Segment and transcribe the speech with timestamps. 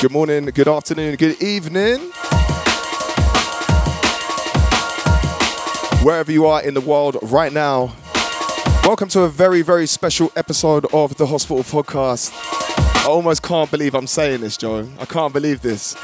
[0.00, 1.98] Good morning, good afternoon, good evening.
[6.04, 7.96] Wherever you are in the world right now,
[8.84, 12.32] welcome to a very, very special episode of the Hospital Podcast.
[13.04, 14.88] I almost can't believe I'm saying this, Joe.
[15.00, 15.96] I can't believe this.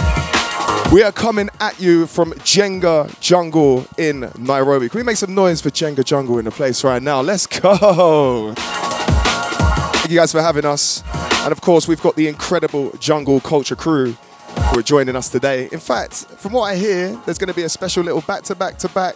[0.93, 4.89] We are coming at you from Jenga Jungle in Nairobi.
[4.89, 7.21] Can we make some noise for Jenga Jungle in the place right now?
[7.21, 8.55] Let's go.
[8.57, 11.05] Thank you guys for having us.
[11.45, 15.69] And of course, we've got the incredible Jungle Culture crew who are joining us today.
[15.71, 18.55] In fact, from what I hear, there's going to be a special little back to
[18.55, 19.15] back to back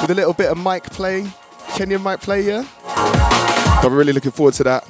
[0.00, 1.22] with a little bit of mic play,
[1.76, 2.66] Kenyan mic play, yeah?
[3.84, 4.84] We're really looking forward to that.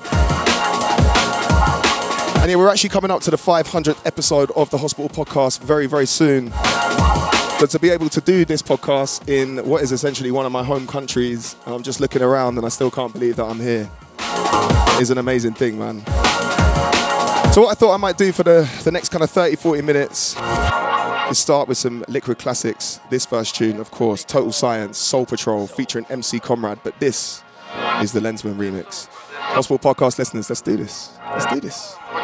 [2.40, 5.86] And yeah, we're actually coming up to the 500th episode of the Hospital Podcast very,
[5.86, 6.48] very soon.
[7.60, 10.64] But to be able to do this podcast in what is essentially one of my
[10.64, 13.90] home countries, and I'm just looking around and I still can't believe that I'm here,
[15.02, 16.02] is an amazing thing, man.
[17.58, 19.82] So what I thought I might do for the, the next kind of 30, 40
[19.82, 20.36] minutes
[21.28, 23.00] is start with some liquid classics.
[23.10, 27.42] This first tune, of course, Total Science, Soul Patrol, featuring MC Conrad, but this
[28.00, 29.08] is the Lenzman remix.
[29.08, 31.10] Hospital Podcast listeners, let's do this.
[31.32, 31.96] Let's do this.
[32.12, 32.22] What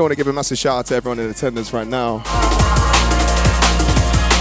[0.00, 2.20] You want to give a massive shout out to everyone in attendance right now.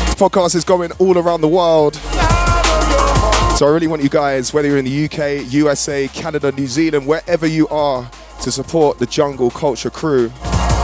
[0.06, 1.96] This podcast is going all around the world.
[3.58, 7.06] So I really want you guys, whether you're in the UK, USA, Canada, New Zealand,
[7.06, 8.10] wherever you are,
[8.42, 10.32] to support the Jungle Culture crew.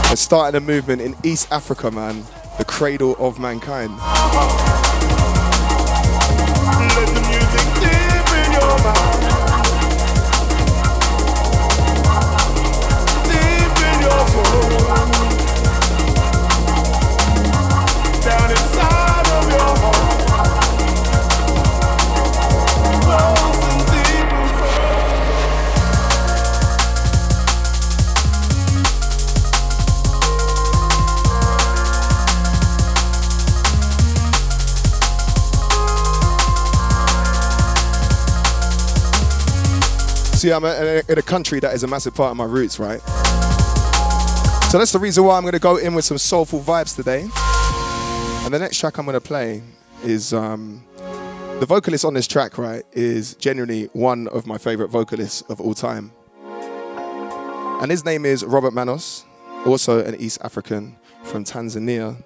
[0.08, 2.22] They're starting a movement in East Africa, man,
[2.58, 3.98] the cradle of mankind.
[40.46, 43.00] See, I'm a- in a country that is a massive part of my roots, right?
[44.70, 47.22] So that's the reason why I'm going to go in with some soulful vibes today.
[48.44, 49.60] And the next track I'm going to play
[50.04, 50.84] is um,
[51.58, 55.74] the vocalist on this track, right, is genuinely one of my favorite vocalists of all
[55.74, 56.12] time.
[57.82, 59.24] And his name is Robert Manos,
[59.66, 62.22] also an East African from Tanzania.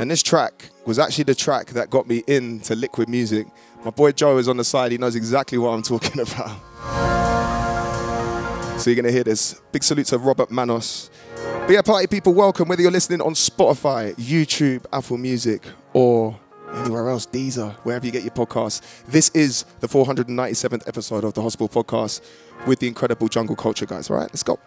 [0.00, 3.46] And this track was actually the track that got me into liquid music.
[3.84, 7.17] My boy Joe is on the side, he knows exactly what I'm talking about.
[8.78, 9.60] So you're gonna hear this.
[9.72, 11.10] Big salute to Robert Manos.
[11.34, 12.68] But yeah, party people, welcome.
[12.68, 16.38] Whether you're listening on Spotify, YouTube, Apple Music, or
[16.72, 18.80] anywhere else, Deezer, wherever you get your podcasts.
[19.06, 22.20] This is the 497th episode of the Hospital Podcast
[22.68, 24.10] with the incredible Jungle Culture guys.
[24.10, 24.60] All right, let's go.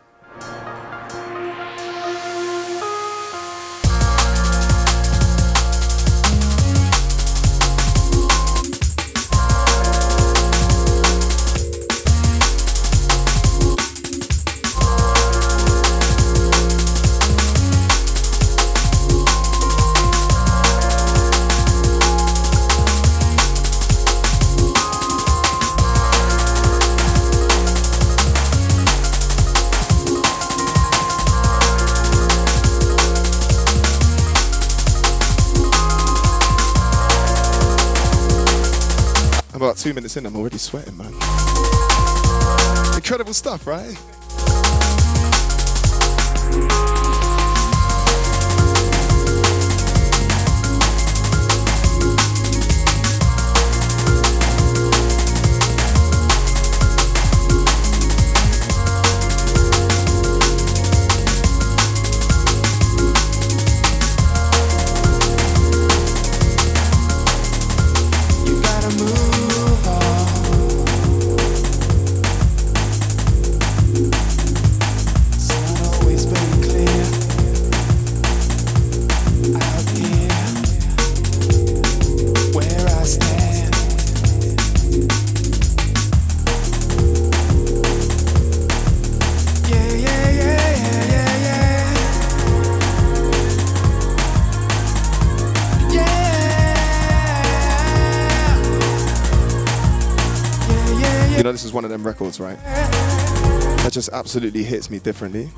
[39.81, 41.11] two minutes in, I'm already sweating, man.
[42.93, 43.97] Incredible stuff, right?
[102.11, 102.57] Records, right?
[103.83, 105.49] That just absolutely hits me differently.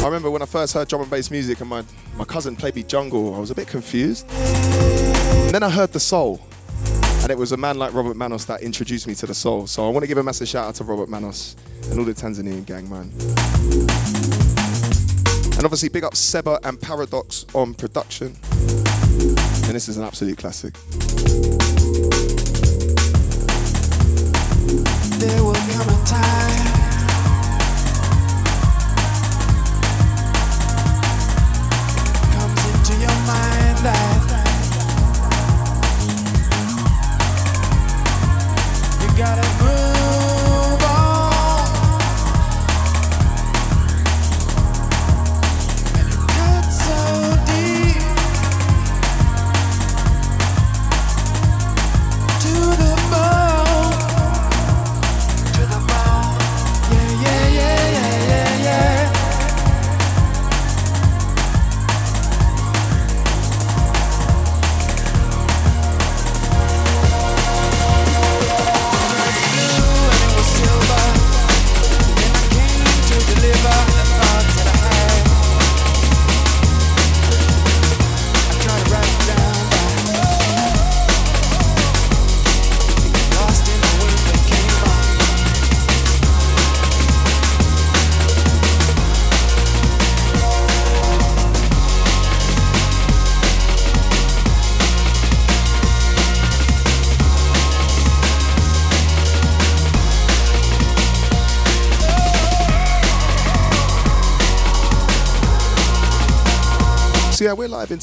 [0.00, 1.84] I remember when I first heard drum and bass music and my,
[2.16, 4.26] my cousin played me jungle, I was a bit confused.
[4.30, 6.40] And then I heard the soul.
[7.22, 9.68] And it was a man like Robert Manos that introduced me to the soul.
[9.68, 11.54] So I want to give a massive shout out to Robert Manos
[11.90, 13.12] and all the Tanzanian gang, man.
[15.56, 18.34] And obviously, big up Seba and Paradox on production.
[19.70, 20.74] And this is an absolute classic.
[25.20, 26.69] There will come a time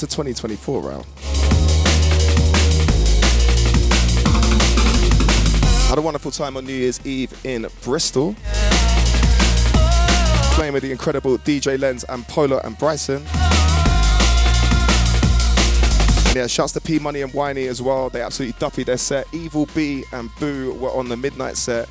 [0.04, 1.08] into 2024, Ralph.
[5.90, 8.36] Had a wonderful time on New Year's Eve in Bristol.
[10.54, 13.24] Playing with the incredible DJ Lens and Polo and Bryson.
[16.28, 18.12] And yeah, shouts to P Money and Winey as well.
[18.12, 19.26] They absolutely duppy their set.
[19.34, 21.90] Evil B and Boo were on the midnight set.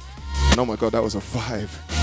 [0.51, 1.96] And oh my god, that was a vibe.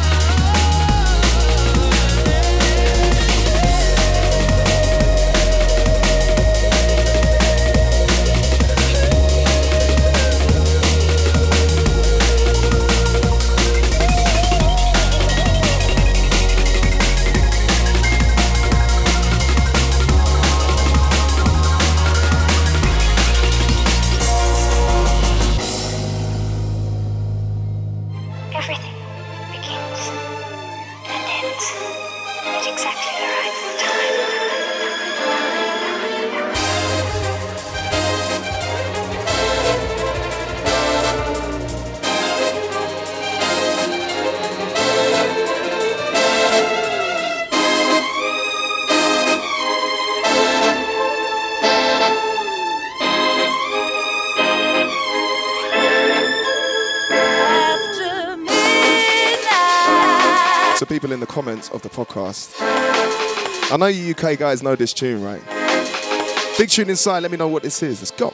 [61.33, 62.53] Comments of the podcast.
[62.59, 65.41] I know you UK guys know this tune, right?
[66.59, 68.01] Big tune inside, let me know what this is.
[68.01, 68.32] Let's go.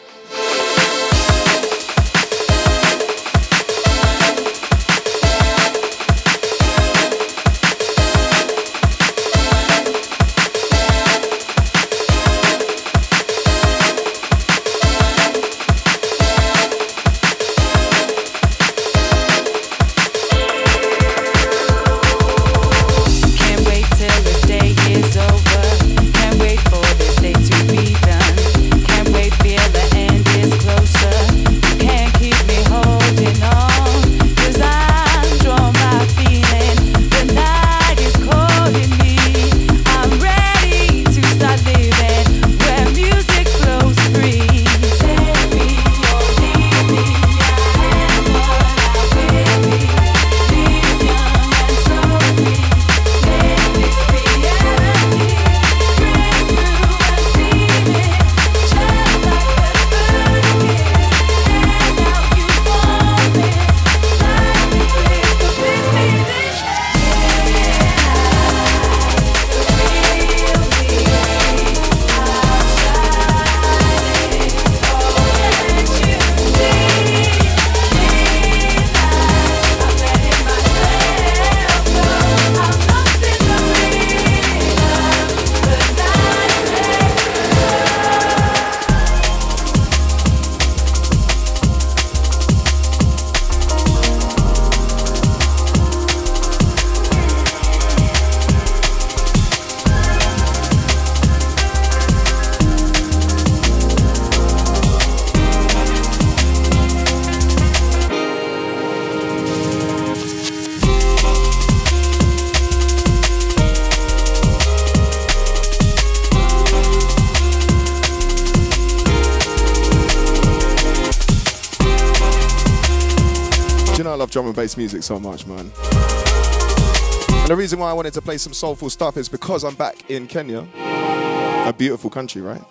[124.40, 125.70] Drum and bass music so much, man.
[125.70, 130.10] And the reason why I wanted to play some soulful stuff is because I'm back
[130.10, 130.66] in Kenya.
[130.78, 132.62] A beautiful country, right?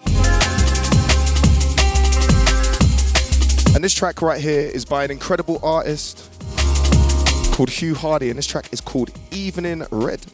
[3.75, 6.33] And this track right here is by an incredible artist
[7.53, 10.25] called Hugh Hardie, and this track is called Evening Red.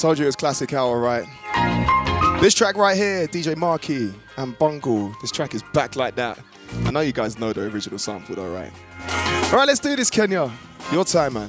[0.00, 1.24] Told you it was classic hour, right?
[2.40, 5.12] This track right here, DJ Marky and Bungle.
[5.20, 6.38] This track is back like that.
[6.84, 8.70] I know you guys know the original sample, though, right?
[9.46, 10.52] All right, let's do this, Kenya.
[10.92, 11.48] Your time, man.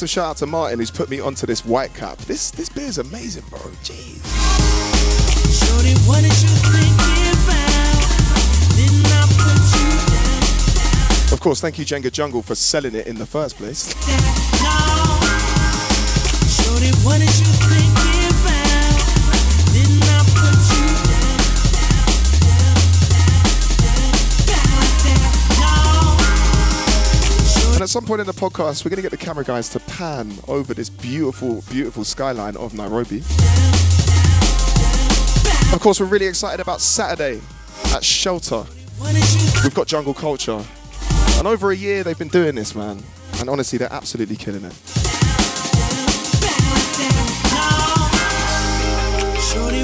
[0.00, 2.16] Massive shout out to Martin who's put me onto this white cap.
[2.20, 3.58] This this beer's amazing, bro.
[3.84, 4.24] Jeez.
[5.52, 6.96] Shorty, what did you think
[7.36, 8.00] about?
[8.76, 13.26] Didn't I put you Of course, thank you, Jenga Jungle, for selling it in the
[13.26, 13.94] first place.
[14.64, 14.72] No.
[16.48, 17.92] Shorty, what did you think
[18.32, 18.96] about?
[19.74, 21.36] Didn't I put you down?
[25.60, 25.80] No.
[27.74, 29.79] And at some point in the podcast, we're going to get the camera guys to
[29.90, 33.18] pan over this beautiful, beautiful skyline of Nairobi.
[35.72, 37.40] Of course, we're really excited about Saturday
[37.94, 38.64] at Shelter.
[39.62, 40.64] We've got Jungle Culture.
[41.38, 43.02] And over a year, they've been doing this, man.
[43.40, 44.72] And honestly, they're absolutely killing it.
[49.50, 49.82] Shorty,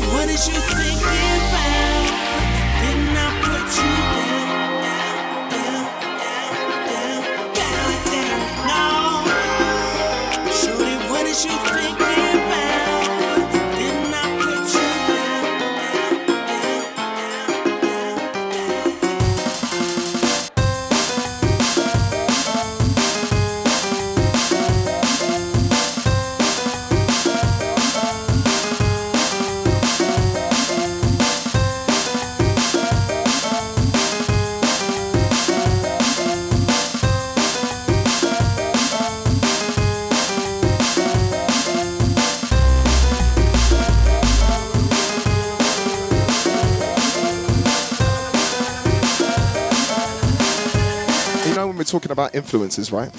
[52.07, 53.13] talking about influences, right?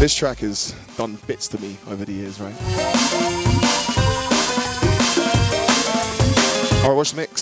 [0.00, 2.54] This track has done bits to me over the years, right?
[6.82, 7.35] All right, watch the mix.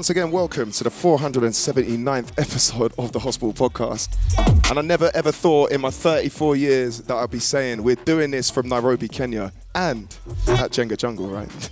[0.00, 4.16] Once again, welcome to the 479th episode of the Hospital Podcast.
[4.70, 8.30] And I never ever thought in my 34 years that I'd be saying we're doing
[8.30, 10.04] this from Nairobi, Kenya, and
[10.48, 11.70] at Jenga Jungle, right?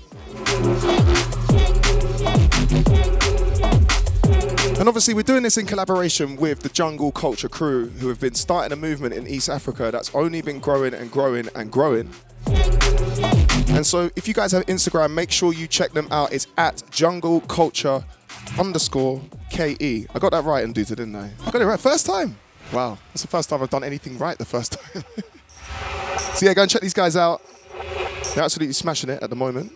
[4.78, 8.34] And obviously, we're doing this in collaboration with the Jungle Culture Crew, who have been
[8.34, 12.10] starting a movement in East Africa that's only been growing and growing and growing.
[13.70, 16.34] And so, if you guys have Instagram, make sure you check them out.
[16.34, 18.04] It's at Jungle Culture
[18.58, 20.06] underscore KE.
[20.14, 21.30] I got that right, and didn't I?
[21.46, 22.36] I got it right first time.
[22.72, 25.04] Wow, that's the first time I've done anything right the first time.
[26.34, 27.42] so yeah, go and check these guys out.
[28.34, 29.72] They're absolutely smashing it at the moment.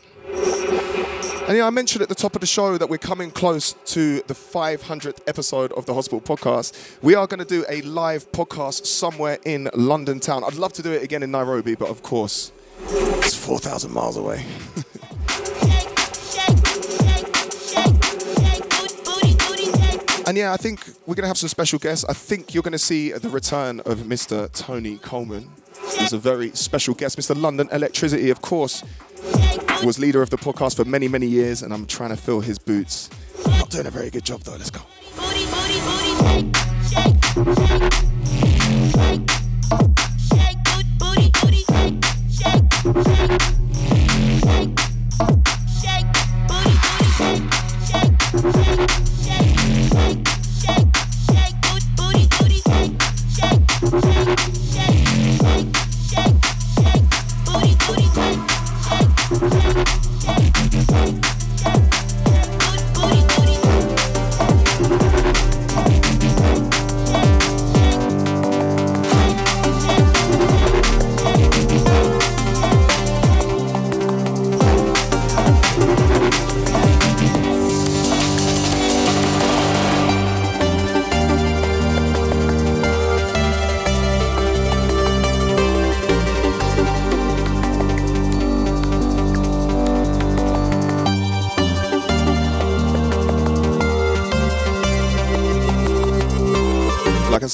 [1.49, 4.23] And yeah, I mentioned at the top of the show that we're coming close to
[4.23, 7.03] the 500th episode of the Hospital Podcast.
[7.03, 10.45] We are going to do a live podcast somewhere in London town.
[10.45, 12.53] I'd love to do it again in Nairobi, but of course,
[12.89, 14.47] it's 4,000 miles away.
[20.27, 22.05] And yeah, I think we're going to have some special guests.
[22.09, 24.51] I think you're going to see the return of Mr.
[24.53, 25.51] Tony Coleman.
[25.99, 27.19] He's a very special guest.
[27.19, 27.41] Mr.
[27.41, 28.85] London Elektricity, of course,
[29.85, 32.59] was leader of the podcast for many, many years, and I'm trying to fill his
[32.59, 33.11] boots.
[33.47, 34.53] Not doing a very good job, though.
[34.53, 34.81] Let's go.
[35.19, 35.33] Like
[48.45, 49.12] I
[54.01, 54.52] said,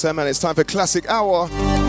[0.03, 1.88] man, it's time for Classic Hour.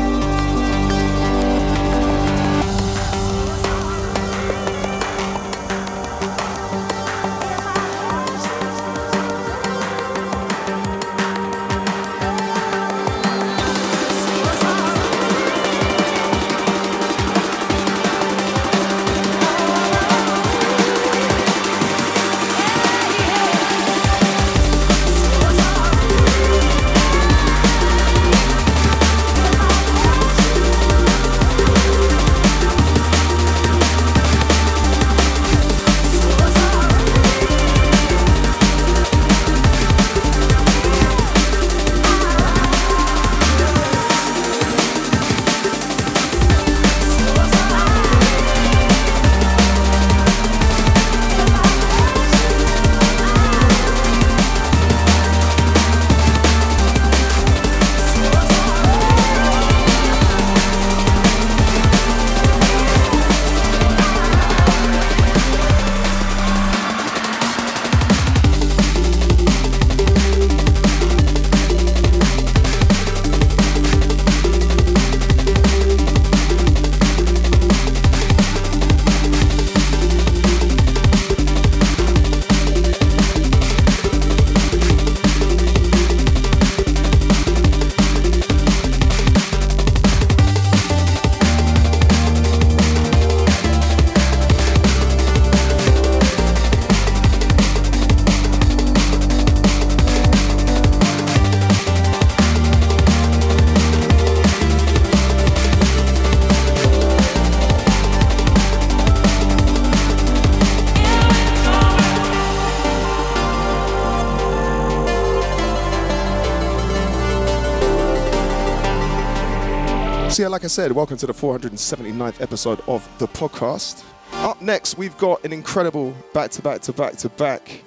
[120.71, 124.05] Said, welcome to the 479th episode of the podcast.
[124.35, 127.83] Up next, we've got an incredible back to back to back to back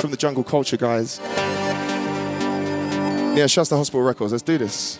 [0.00, 1.20] from the Jungle Culture guys.
[3.38, 4.32] Yeah, Shasta Hospital Records.
[4.32, 4.98] Let's do this.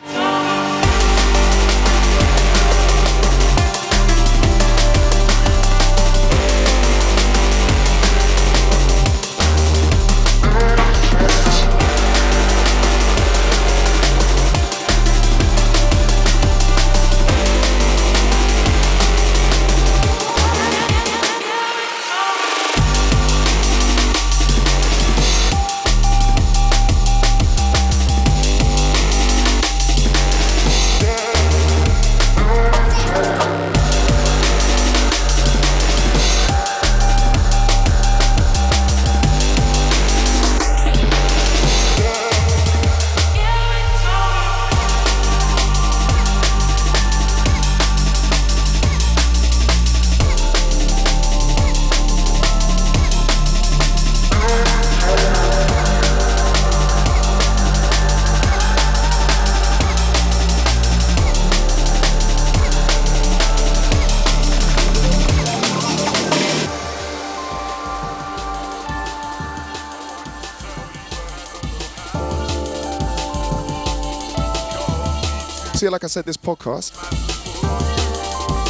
[75.83, 76.91] Yeah, like I said, this podcast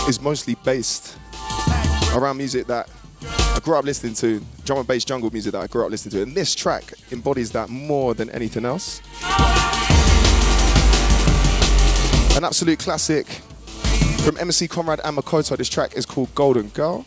[0.09, 1.17] is mostly based
[2.13, 2.91] around music that
[3.23, 6.13] I grew up listening to, drum and bass jungle music that I grew up listening
[6.13, 6.23] to.
[6.23, 9.01] And this track embodies that more than anything else.
[12.37, 13.27] An absolute classic
[14.25, 15.57] from MC Conrad and Makoto.
[15.57, 17.07] This track is called Golden Girl.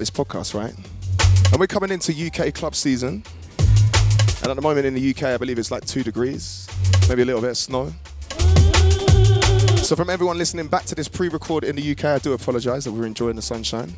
[0.00, 0.74] This podcast, right?
[1.52, 3.22] And we're coming into UK club season.
[4.42, 6.66] And at the moment in the UK, I believe it's like two degrees,
[7.08, 7.92] maybe a little bit of snow.
[9.76, 12.92] So from everyone listening back to this pre-record in the UK, I do apologise that
[12.92, 13.92] we're enjoying the sunshine.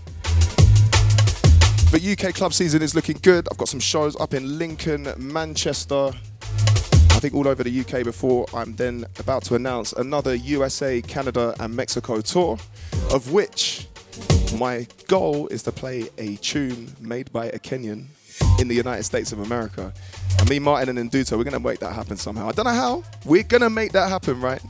[1.92, 3.46] But UK club season is looking good.
[3.50, 6.10] I've got some shows up in Lincoln, Manchester,
[7.10, 11.54] I think all over the UK before I'm then about to announce another USA, Canada,
[11.60, 12.58] and Mexico tour,
[13.12, 13.86] of which
[14.58, 18.06] my goal is to play a tune made by a Kenyan
[18.58, 19.92] in the United States of America.
[20.38, 22.48] And me, Martin, and Nduto, we're gonna make that happen somehow.
[22.48, 23.04] I don't know how.
[23.24, 24.60] We're gonna make that happen, right?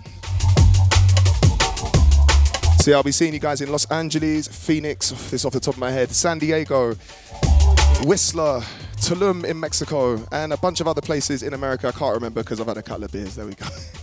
[2.80, 5.80] See, I'll be seeing you guys in Los Angeles, Phoenix, this off the top of
[5.80, 6.96] my head, San Diego,
[8.02, 8.60] Whistler,
[8.96, 11.88] Tulum in Mexico, and a bunch of other places in America.
[11.88, 13.36] I can't remember because I've had a couple of beers.
[13.36, 13.66] There we go.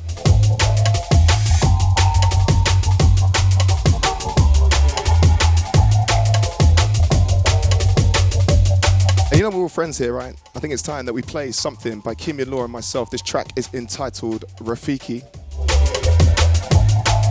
[9.40, 10.36] you know we're all friends here, right?
[10.54, 13.10] I think it's time that we play something by Kimyan Law and myself.
[13.10, 15.24] This track is entitled Rafiki.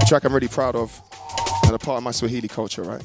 [0.02, 1.02] A track I'm really proud of
[1.64, 3.04] and a part of my Swahili culture, right?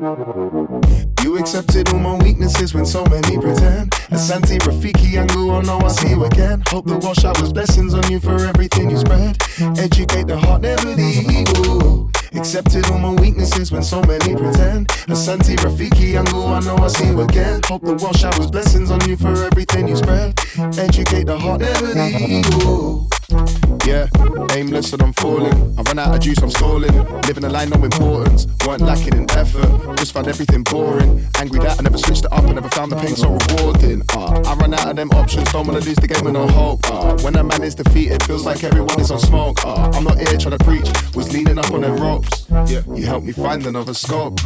[0.00, 3.90] You accepted all my weaknesses when so many pretend.
[4.08, 6.62] Asante, Rafiki, Yangu, oh no, I'll see you again.
[6.68, 6.94] Hope the
[7.26, 9.36] out was blessings on you for everything you spread.
[9.78, 12.10] Educate the heart, never the ego.
[12.32, 14.88] Accepted all my weaknesses when so many pretend.
[15.06, 17.60] Asante, Rafiki, Yangu, I know I'll see you again.
[17.66, 17.92] Hope the
[18.24, 20.32] out was blessings on you for everything you spread.
[20.78, 23.69] Educate the heart, never the ego.
[23.86, 24.08] Yeah,
[24.54, 25.78] aimless and I'm falling.
[25.78, 26.92] I run out of juice, I'm stalling.
[27.22, 28.46] Living a line, no importance.
[28.66, 31.26] Weren't lacking in effort, just found everything boring.
[31.38, 34.02] Angry that I never switched it up, I never found the pain so rewarding.
[34.14, 36.80] Uh, I run out of them options, don't wanna lose the game with no hope.
[36.90, 39.64] Uh, when a man is defeated, feels like everyone is on smoke.
[39.64, 42.46] Uh, I'm not here trying to preach, was leaning up on them ropes.
[42.50, 44.38] Yeah, you helped me find another scope.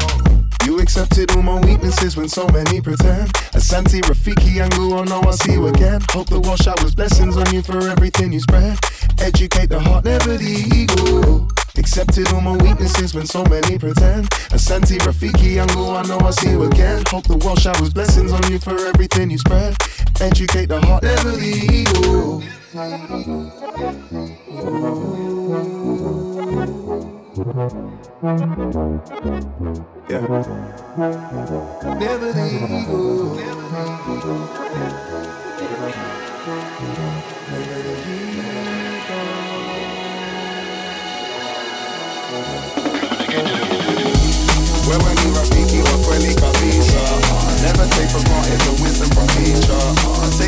[0.64, 3.29] You accepted all my weaknesses when so many pretend.
[3.53, 6.00] Asante, Rafiki, Yangu, oh no, I'll see you again.
[6.11, 8.79] Hope the washout was blessings on you for everything you spread.
[9.20, 11.46] Educate the heart, never the ego.
[11.77, 14.31] Accepted all my weaknesses when so many pretend.
[14.57, 17.03] Asante, Rafiki, Yangu, I know I'll see you again.
[17.09, 19.77] Hope the washout was blessings on you for everything you spread.
[20.20, 22.40] Educate the heart, never the ego.
[27.44, 27.52] Yeah.
[31.98, 32.44] Never the
[32.80, 33.35] ego.
[46.04, 46.33] Kweli
[47.64, 48.09] Never take
[48.64, 49.85] the wisdom from teacher.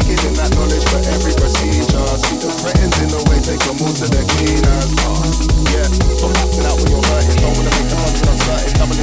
[0.08, 2.06] It in that knowledge for every procedure.
[2.22, 2.50] See the
[3.04, 4.06] in the way, take to
[4.36, 4.92] cleaners.
[5.72, 5.88] Yeah,
[6.68, 6.92] out when
[7.56, 7.98] wanna make the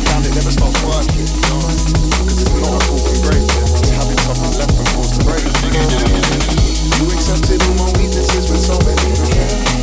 [0.06, 2.82] down, it never stops Cause it's not a
[3.38, 4.84] It's having something left to
[6.98, 9.83] You accepted all my weaknesses with so many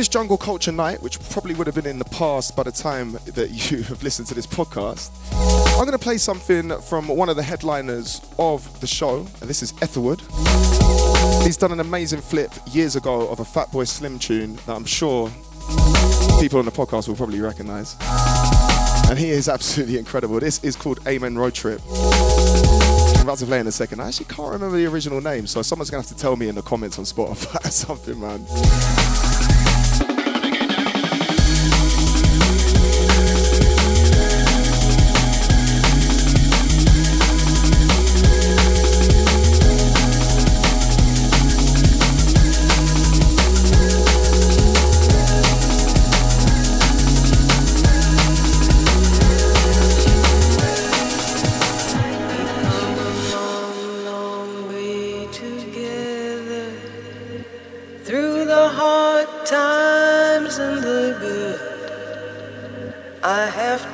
[0.00, 3.18] This Jungle Culture Night, which probably would have been in the past by the time
[3.26, 5.10] that you have listened to this podcast,
[5.78, 9.62] I'm going to play something from one of the headliners of the show, and this
[9.62, 10.22] is Etherwood.
[11.44, 15.28] He's done an amazing flip years ago of a Fatboy Slim tune that I'm sure
[16.40, 17.94] people on the podcast will probably recognize.
[19.10, 20.40] And he is absolutely incredible.
[20.40, 21.78] This is called Amen Road Trip.
[21.90, 24.00] I'm about to play in a second.
[24.00, 26.54] I actually can't remember the original name, so someone's gonna have to tell me in
[26.54, 29.19] the comments on Spotify or something, man.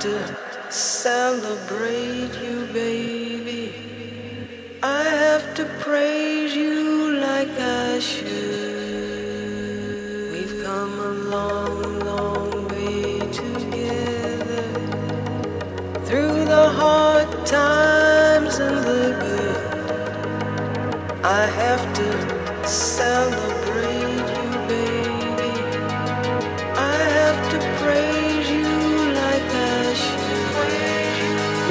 [0.07, 0.37] To
[0.71, 2.26] celebrate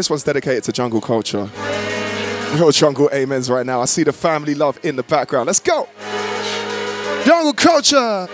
[0.06, 1.50] This one's dedicated to jungle culture.
[2.54, 3.82] Real jungle amens right now.
[3.82, 5.48] I see the family love in the background.
[5.48, 5.90] Let's go.
[7.26, 8.28] Jungle culture.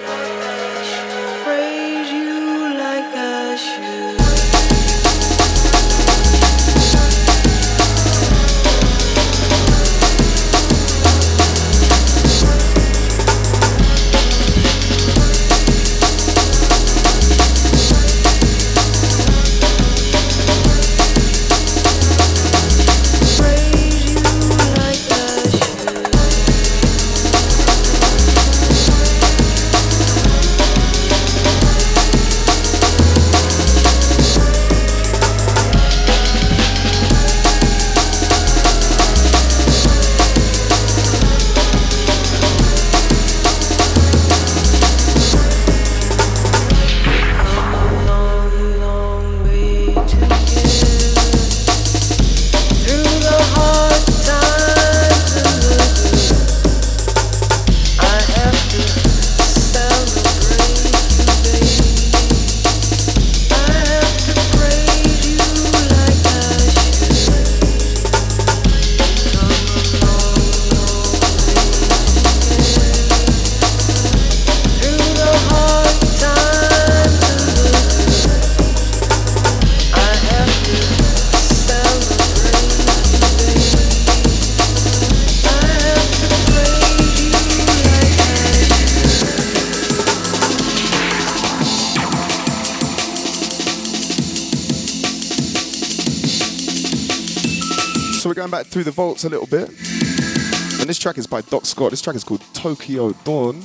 [98.21, 99.67] So we're going back through the vaults a little bit.
[99.67, 101.89] And this track is by Doc Scott.
[101.89, 103.61] This track is called Tokyo Dawn.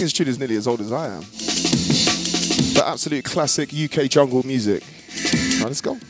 [0.00, 1.20] this tune is nearly as old as I am.
[2.74, 4.82] But absolute classic UK jungle music.
[5.60, 6.00] Right, let's go.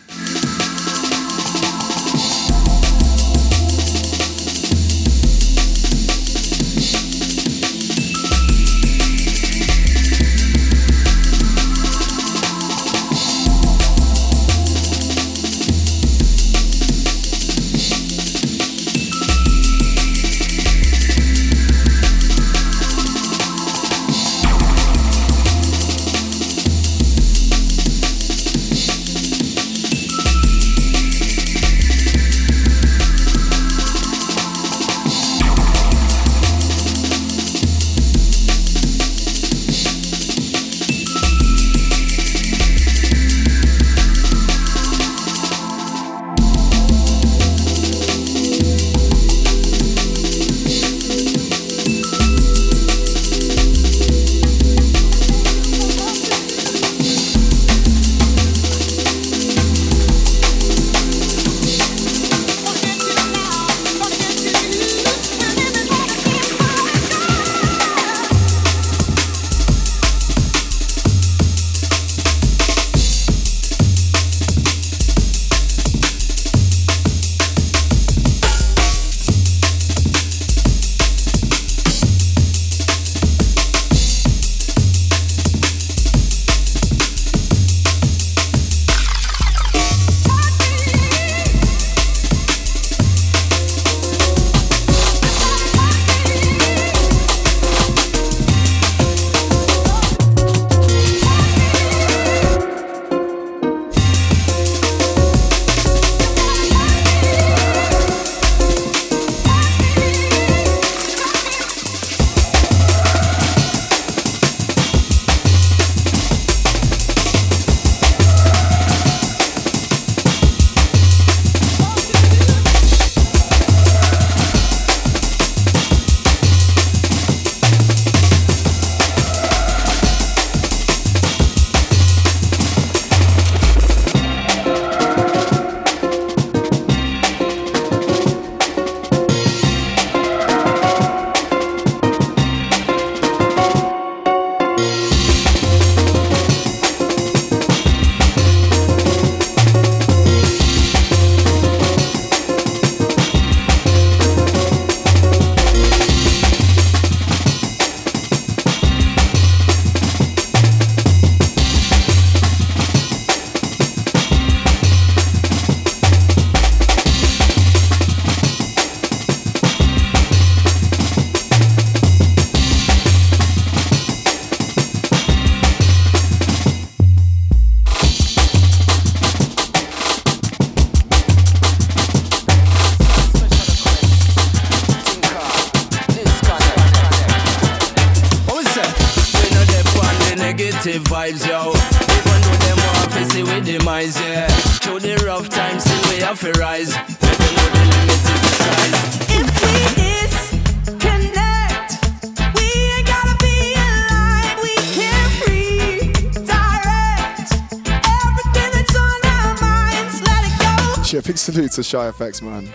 [211.90, 212.68] Shy FX, man.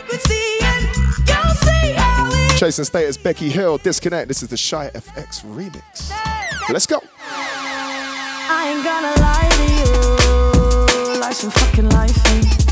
[2.57, 4.27] Chase & Status, Becky Hill, disconnect.
[4.27, 6.11] This is the Shy FX remix.
[6.69, 7.01] Let's go.
[7.21, 12.11] I ain't gonna lie to you, life's a fucking life.
[12.25, 12.64] Eh?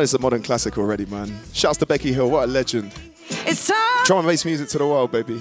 [0.00, 1.30] know it's a modern classic already, man.
[1.52, 2.92] Shouts to Becky Hill, what a legend.
[3.28, 3.76] It's time.
[4.06, 5.38] Drum and bass music to the world, baby.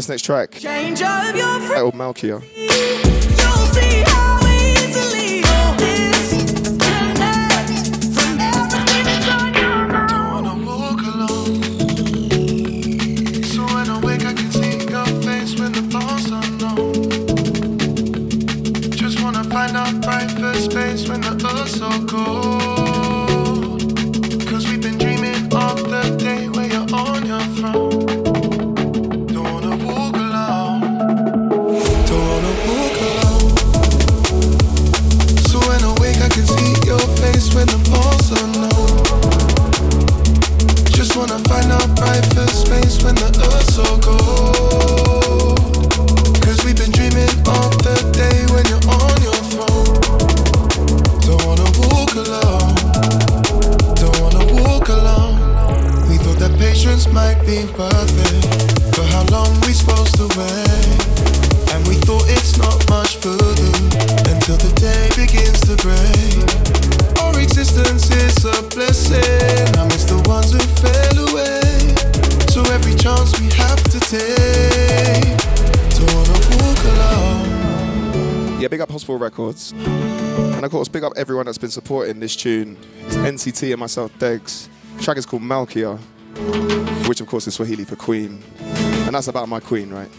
[0.00, 0.52] This next track.
[0.52, 1.60] Change of your
[1.92, 2.40] Malkia.
[72.50, 75.40] So every chance we have to take.
[78.60, 79.72] Yeah, big up Hospital Records.
[79.72, 82.76] And of course, big up everyone that's been supporting this tune.
[83.06, 84.68] It's NCT and myself, Degs.
[84.96, 85.98] The track is called Malkia,
[87.08, 88.42] which of course is Swahili for queen.
[88.58, 90.10] And that's about my queen, right?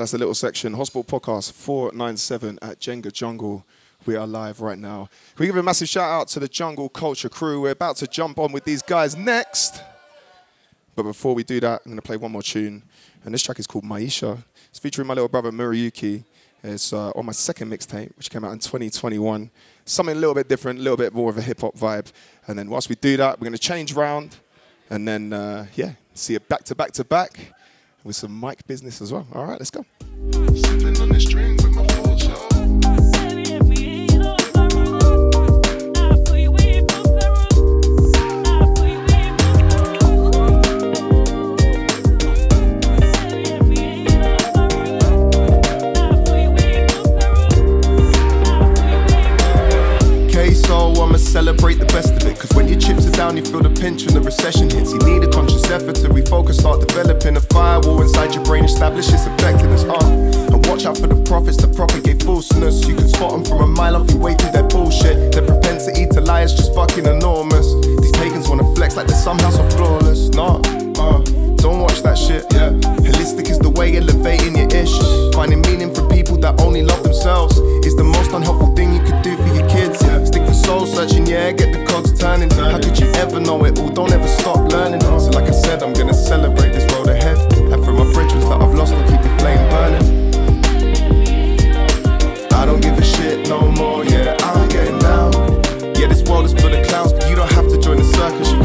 [0.01, 0.73] that's a little section.
[0.73, 3.63] Hospital Podcast 497 at Jenga Jungle.
[4.07, 5.09] We are live right now.
[5.37, 7.61] We give a massive shout out to the Jungle Culture crew?
[7.61, 9.83] We're about to jump on with these guys next.
[10.95, 12.81] But before we do that, I'm going to play one more tune.
[13.23, 14.43] And this track is called Maisha.
[14.69, 16.23] It's featuring my little brother Muriuki.
[16.63, 19.51] It's uh, on my second mixtape, which came out in 2021.
[19.85, 22.11] Something a little bit different, a little bit more of a hip hop vibe.
[22.47, 24.37] And then whilst we do that, we're going to change round
[24.89, 27.53] and then, uh, yeah, see it back to back to back
[28.03, 29.27] with some mic business as well.
[29.33, 29.85] All right, let's go.
[51.51, 52.39] Celebrate the best of it.
[52.39, 54.93] Cause when your chips are down, you feel the pinch when the recession hits.
[54.93, 59.11] You need a conscious effort to refocus, start developing a firewall inside your brain, establish
[59.11, 59.83] its effectiveness.
[59.83, 59.99] Uh.
[60.51, 62.87] And watch out for the prophets that propagate falseness.
[62.87, 65.33] You can spot them from a mile off, you way through their bullshit.
[65.33, 67.67] Their propensity to lie is just fucking enormous.
[67.99, 70.29] These pagans wanna flex like they're somehow so flawless.
[70.29, 70.61] Nah,
[71.03, 71.19] uh.
[71.61, 72.71] Don't watch that shit, yeah.
[73.05, 74.97] Holistic is the way elevating your ish.
[75.35, 79.21] Finding meaning for people that only love themselves is the most unhelpful thing you could
[79.21, 80.10] do for your kids, yeah.
[80.71, 82.49] Soul searching, yeah, get the cogs turning.
[82.51, 83.89] How could you ever know it all?
[83.89, 85.01] Don't ever stop learning.
[85.01, 87.37] So, like I said, I'm gonna celebrate this road ahead.
[87.73, 90.05] And for my bridges that I've lost, I'll keep the flame burning.
[92.53, 95.33] I don't give a shit no more, yeah, I'm getting down.
[95.99, 98.60] Yeah, this world is full of clowns, but you don't have to join the circus.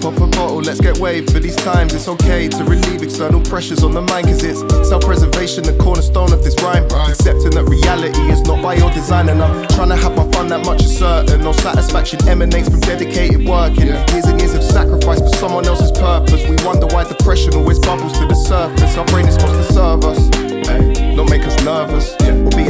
[0.00, 1.92] Pop a bottle, let's get waved for these times.
[1.92, 6.32] It's okay to relieve external pressures on the mind, cause it's self preservation, the cornerstone
[6.32, 6.84] of this rhyme.
[6.84, 10.48] Accepting that reality is not by your design, and I'm trying to have my fun
[10.48, 11.42] that much is certain.
[11.42, 13.88] No satisfaction emanates from dedicated working.
[13.88, 16.48] Years and years of sacrifice for someone else's purpose.
[16.48, 18.96] We wonder why depression always bubbles to the surface.
[18.96, 20.30] Our brain is supposed to serve us.
[21.16, 22.69] Not make us nervous, or be an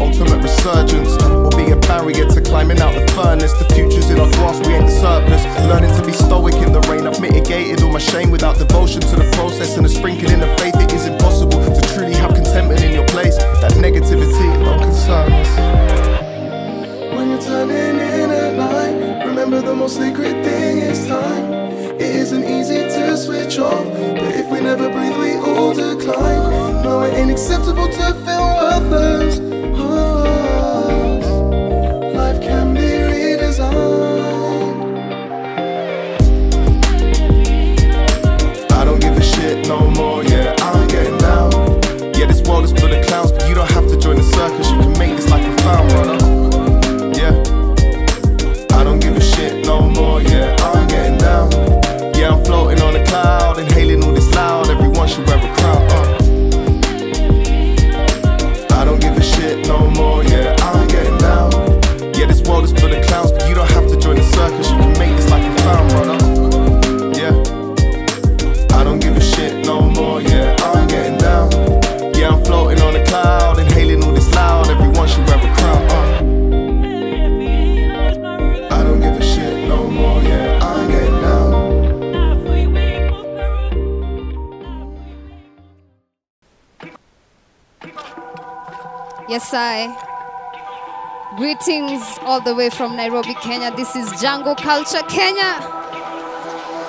[0.00, 3.52] ultimate resurgence, or be a barrier to climbing out the furnace.
[3.52, 5.44] The future's in our grasp, we ain't the surplus.
[5.68, 9.16] Learning to be stoic in the rain, I've mitigated all my shame without devotion to
[9.16, 10.76] the process and a sprinkling of faith.
[10.76, 13.36] It is impossible to truly have contentment in your place.
[13.62, 15.50] That negativity don't concern us.
[17.14, 21.52] When you're turning in at night, remember the most sacred thing is time.
[22.00, 26.82] It isn't easy to switch off, but if we never breathe, we all decline.
[26.82, 29.59] No, it ain't acceptable to feel worthless.
[33.70, 34.09] Redesigned.
[92.30, 93.74] All the way from Nairobi, Kenya.
[93.74, 95.58] This is Jungle Culture Kenya.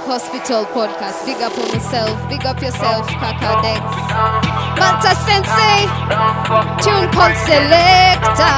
[0.06, 1.26] Hospital Podcast.
[1.26, 2.14] Big up on yourself.
[2.30, 3.96] Big up yourself, Kaka Degs.
[4.78, 5.89] Malta Sensei.
[6.86, 8.54] Tune called Selector.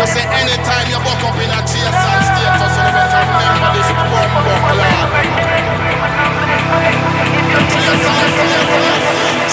[0.00, 3.92] We say anytime you buck up in a Chase & Status, you better remember this
[3.92, 4.16] bumbo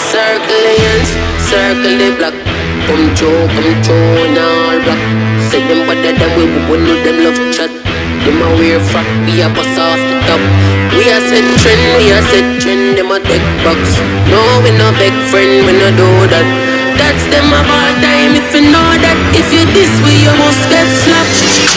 [0.08, 1.08] Circles,
[1.44, 2.57] circle the block.
[2.88, 5.00] Come through, come through in all black.
[5.52, 7.68] Say them better than we, we know them love chat.
[8.24, 10.40] Them a wear frock, we a bust off the top.
[10.96, 12.96] We a set trend, we a set trend.
[12.96, 14.00] Them a take box.
[14.32, 16.48] No, we no big friend, we no do that.
[16.96, 18.32] That's them of all time.
[18.32, 21.68] If you know that, if you this way, you must get slapped.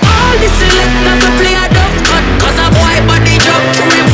[0.00, 4.05] All the selectors a play a duff cut Cause a boy body drop through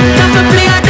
[0.00, 0.89] the selectors a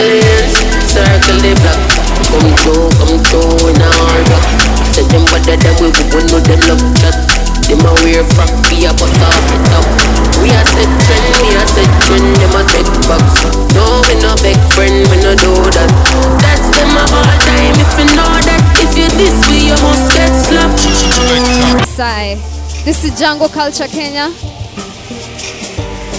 [0.00, 0.56] Always
[0.88, 1.76] circle the block.
[2.32, 4.44] Come through, come through in rock.
[4.96, 5.92] Say them we,
[6.24, 7.12] know them love chat.
[7.68, 9.84] Them a wear frock, be a off the top.
[10.40, 12.64] We a set trend, we a set trend, them a
[13.12, 13.44] box.
[13.76, 15.92] No, we no big friend, we no do that.
[16.40, 18.62] That's them a all time, if you know that.
[18.80, 20.80] If you this you must get slapped.
[21.92, 22.40] Sigh.
[22.88, 24.32] This is Jungle Culture Kenya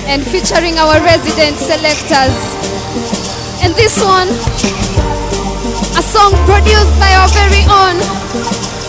[0.05, 2.51] and featuring our resident selectors.
[3.64, 4.28] And this one,
[5.97, 7.97] a song produced by our very own,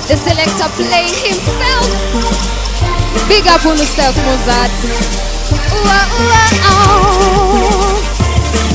[0.08, 1.86] the selector playing himself.
[3.28, 4.70] Big up on yourself, Mozart.
[5.74, 5.92] Oh.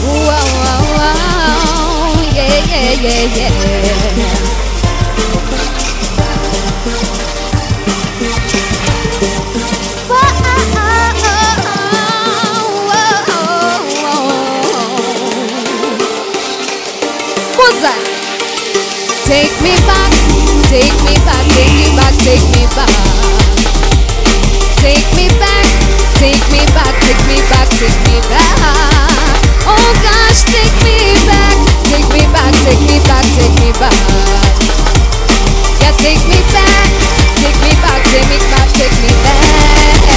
[0.09, 2.31] Ah, ah, ah.
[2.35, 3.51] Yeah, yeah, yeah,
[4.15, 4.46] yeah.
[19.27, 20.11] Take me back,
[20.71, 22.87] take me back, take me back, take me back.
[24.79, 25.67] Take me back,
[26.15, 29.43] take me back, take me back, take me back.
[29.67, 31.59] Oh gosh, take me back,
[31.91, 33.91] take me back, take me back, take me back.
[35.83, 36.87] Yeah, take me back,
[37.35, 40.07] take me back, take me back, take me back.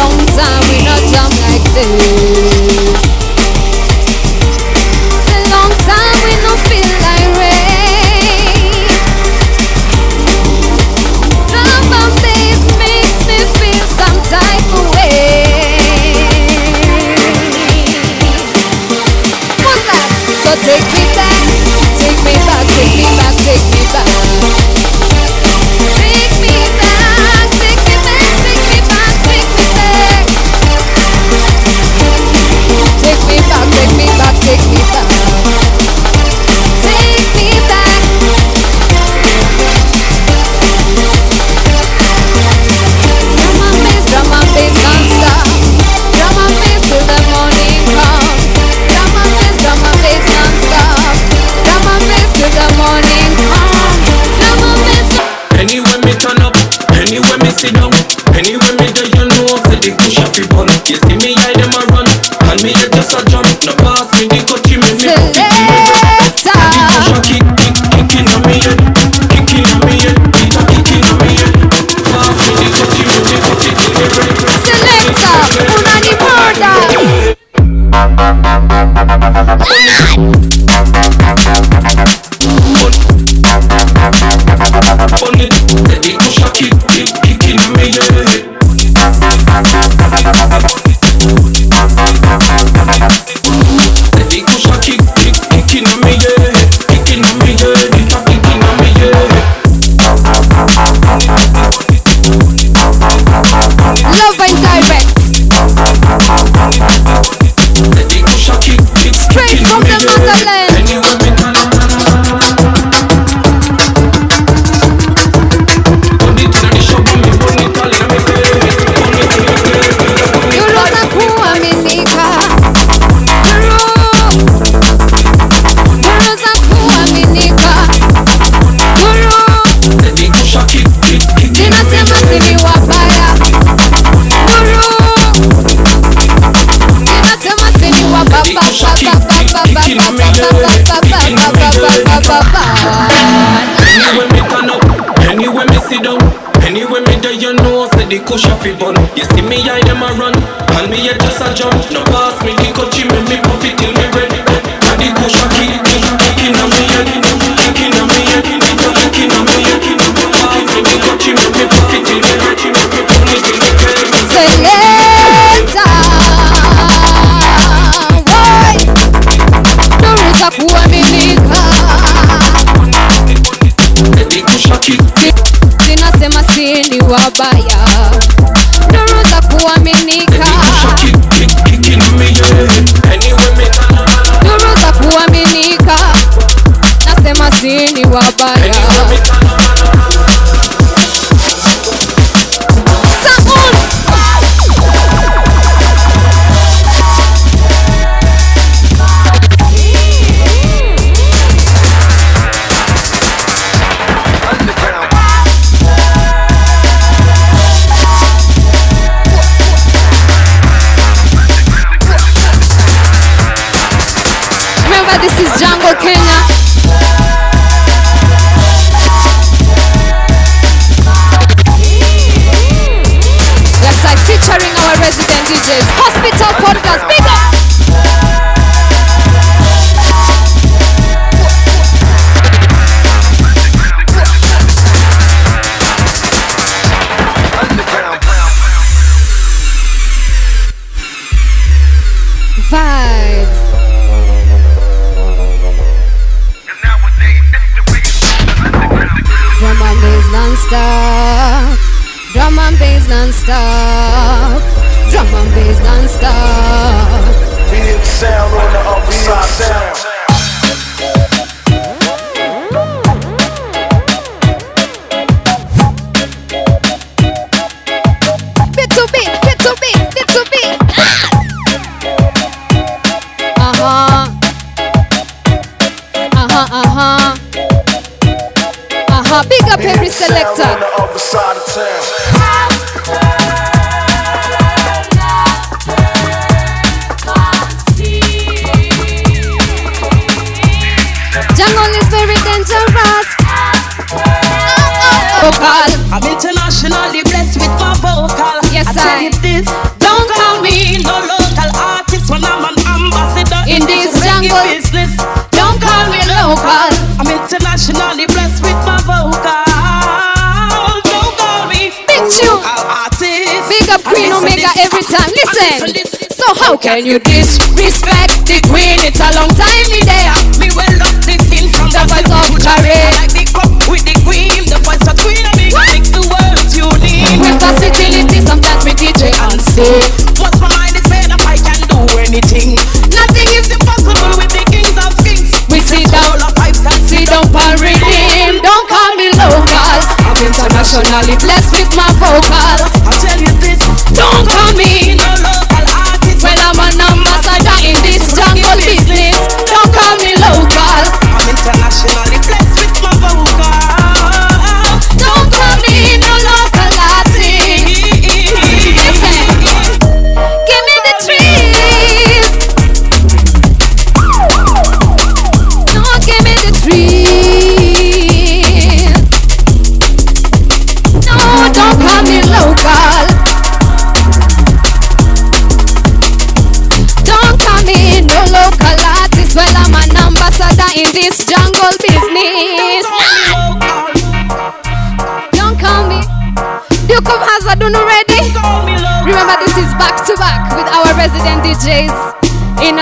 [0.00, 3.11] Long time we not jam like this.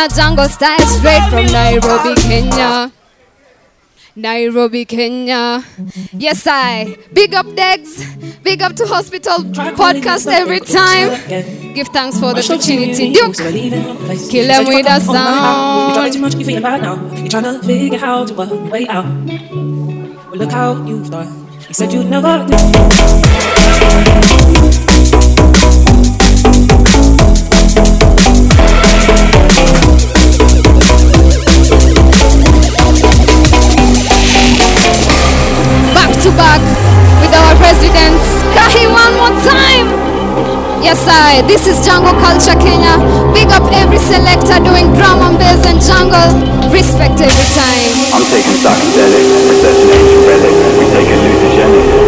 [0.01, 2.91] a jungle style straight from Nairobi, Kenya.
[4.17, 5.63] Nairobi, Kenya.
[6.13, 6.97] Yes, I.
[7.13, 8.01] Big up Degs.
[8.43, 9.39] Big up to Hospital
[9.77, 11.11] Podcast every time.
[11.75, 13.13] Give thanks for the opportunity.
[13.13, 13.37] Duke.
[14.31, 15.89] Kill them with a sound.
[15.89, 16.97] You try too much, you feeling bad now.
[17.17, 19.05] You're trying to figure how to work way out.
[19.05, 21.47] Well, look how you've done.
[21.69, 24.70] You said you'd never do.
[36.21, 36.61] to back
[37.25, 38.21] with our presidents.
[38.53, 39.89] Kahi one more time!
[40.85, 41.41] Yes, I.
[41.49, 43.01] This is Jungle Culture Kenya.
[43.33, 46.29] Big up every selector doing drum and bass and jungle.
[46.69, 47.93] Respect every time.
[48.13, 50.61] I'm taking psychedelics, researching ancient relics.
[50.77, 52.00] We take hallucinogenics.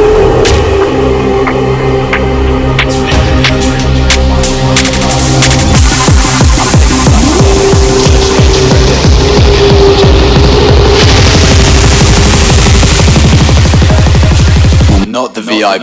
[15.22, 15.82] not the VIP.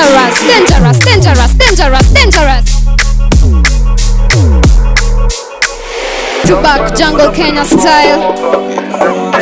[0.00, 2.64] Dangerous, dangerous, dangerous, dangerous, dangerous.
[6.46, 8.32] Tupac Jungle Kenya style.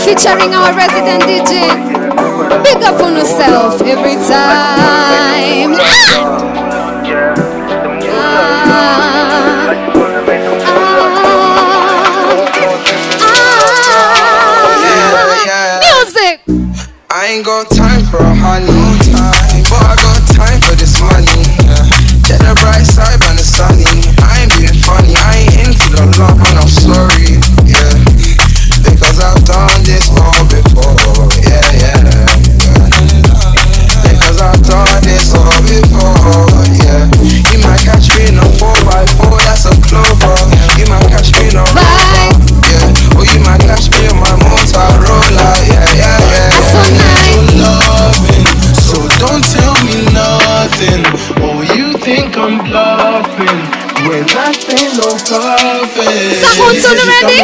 [0.01, 1.71] Featuring our resident DJ.
[2.65, 5.77] Big up on yourself every time.
[5.79, 5.79] Ah!
[8.11, 8.59] Ah!
[10.51, 10.99] Ah!
[15.85, 16.41] Music!
[17.11, 19.48] I ain't got time for a honey, but
[26.19, 26.98] love, and I'm sorry.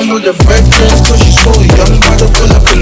[0.03, 0.33] With the
[0.71, 2.74] dress 'cause she's so young, to pull up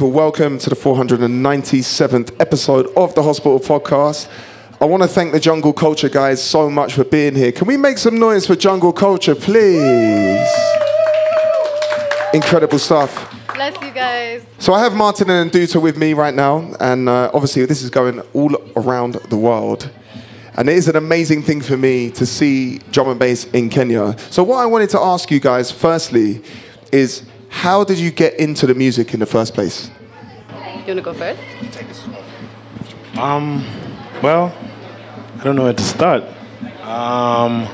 [0.00, 4.30] people, welcome to the 497th episode of the Hospital Podcast.
[4.80, 7.52] I want to thank the Jungle Culture guys so much for being here.
[7.52, 10.48] Can we make some noise for Jungle Culture, please?
[12.32, 13.30] Incredible stuff.
[13.52, 14.42] Bless you guys.
[14.58, 17.90] So I have Martin and Nduta with me right now, and uh, obviously this is
[17.90, 19.90] going all around the world.
[20.56, 24.16] And it is an amazing thing for me to see drum and bass in Kenya.
[24.30, 26.42] So what I wanted to ask you guys, firstly,
[26.90, 29.90] is how did you get into the music in the first place?
[30.86, 31.40] You wanna go first?
[33.18, 33.64] Um,
[34.22, 34.56] well,
[35.38, 36.24] I don't know where to start.
[36.82, 37.68] Um,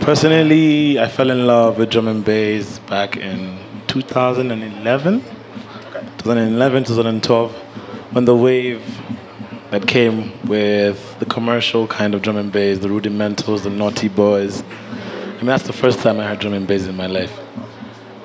[0.00, 5.20] personally, I fell in love with drum and bass back in 2011,
[6.18, 7.52] 2011, 2012,
[8.12, 9.00] when the wave
[9.70, 14.62] that came with the commercial kind of drum and bass, the rudimentals, the naughty boys.
[14.62, 17.41] I mean, that's the first time I heard drum and bass in my life.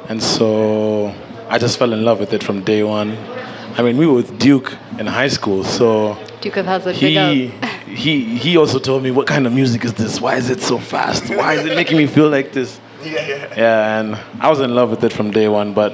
[0.09, 1.13] And so
[1.49, 3.17] I just fell in love with it from day one.
[3.77, 7.47] I mean, we were with Duke in high school, so Duke of Hazzard, big he
[7.95, 10.19] he he also told me what kind of music is this?
[10.21, 11.29] Why is it so fast?
[11.29, 12.79] Why is it making me feel like this?
[13.03, 13.53] Yeah, yeah.
[13.55, 15.73] Yeah, and I was in love with it from day one.
[15.73, 15.93] But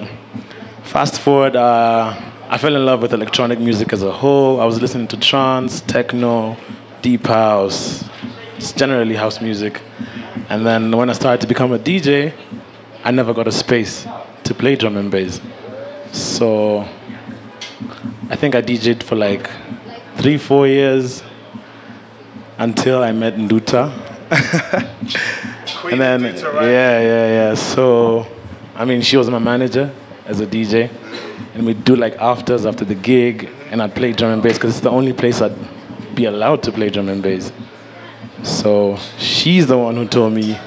[0.84, 2.16] fast forward, uh,
[2.50, 4.62] I fell in love with electronic music as a whole.
[4.62, 6.56] I was listening to trance, techno,
[7.02, 8.06] deep house,
[8.58, 9.82] just generally house music.
[10.50, 12.34] And then when I started to become a DJ,
[13.06, 14.08] I never got a space
[14.46, 15.42] to play drum and bass.
[16.14, 16.88] So
[18.30, 19.50] I think I DJed for like
[20.16, 21.22] three, four years
[22.58, 23.92] until I met Nduta.
[25.92, 27.56] and then, yeah, yeah, yeah.
[27.56, 28.26] So,
[28.74, 29.94] I mean, she was my manager
[30.26, 30.90] as a DJ.
[31.56, 34.72] And we'd do like afters after the gig, and I'd play drum and bass because
[34.72, 35.56] it's the only place I'd
[36.16, 37.52] be allowed to play drum and bass.
[38.44, 40.58] So she's the one who told me,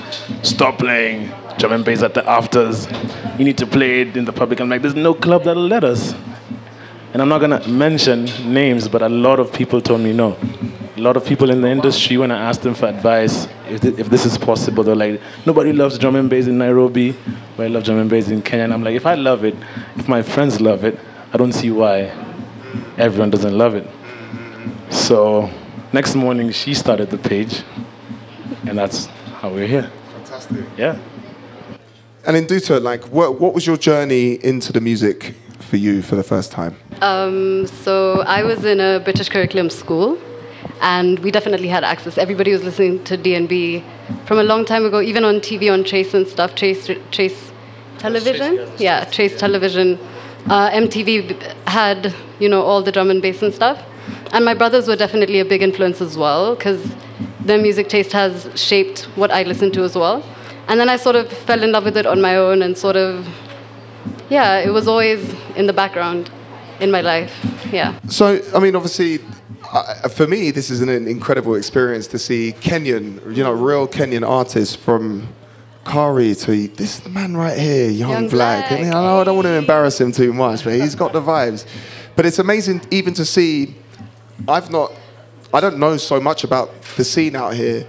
[0.43, 2.87] stop playing drum and bass at the afters.
[3.39, 4.61] You need to play it in the public.
[4.61, 6.15] I'm like, there's no club that'll let us.
[7.13, 10.37] And I'm not gonna mention names, but a lot of people told me no.
[10.97, 13.95] A lot of people in the industry, when I asked them for advice, if, thi-
[14.01, 17.15] if this is possible, they're like, nobody loves drum and bass in Nairobi,
[17.57, 18.65] but I love drum and bass in Kenya.
[18.65, 19.55] And I'm like, if I love it,
[19.97, 20.99] if my friends love it,
[21.33, 22.13] I don't see why
[22.97, 23.87] everyone doesn't love it.
[24.91, 25.51] So
[25.93, 27.63] next morning, she started the page,
[28.67, 29.07] and that's
[29.41, 29.91] how we're here.
[30.15, 30.65] Fantastic.
[30.79, 30.99] Yeah.
[32.27, 36.25] And Nduta, like, what, what was your journey into the music for you for the
[36.25, 36.75] first time?
[37.01, 40.19] Um, so I was in a British curriculum school,
[40.81, 42.19] and we definitely had access.
[42.19, 43.85] Everybody was listening to DNB
[44.27, 46.57] from a long time ago, even on TV, on Trace and stuff.
[46.57, 47.53] Trace, Trace
[47.99, 49.97] Television, yeah, Trace Television.
[50.47, 53.81] Uh, MTV had, you know, all the drum and bass and stuff.
[54.33, 56.93] And my brothers were definitely a big influence as well, because
[57.39, 60.25] their music taste has shaped what I listen to as well.
[60.69, 62.97] And then I sort of fell in love with it on my own and sort
[62.97, 63.29] of,
[64.29, 66.31] yeah, it was always in the background
[66.81, 67.33] in my life.
[67.73, 67.99] Yeah.
[68.09, 69.21] So, I mean, obviously,
[69.73, 74.29] uh, for me, this is an incredible experience to see Kenyan, you know, real Kenyan
[74.29, 75.29] artists from
[75.85, 78.69] Kari to this man right here, Young, Young Black.
[78.69, 81.13] Black, And I know I don't want to embarrass him too much, but he's got
[81.13, 81.65] the vibes.
[82.17, 83.77] But it's amazing even to see.
[84.49, 84.93] I've not,
[85.55, 87.87] I don't know so much about the scene out here,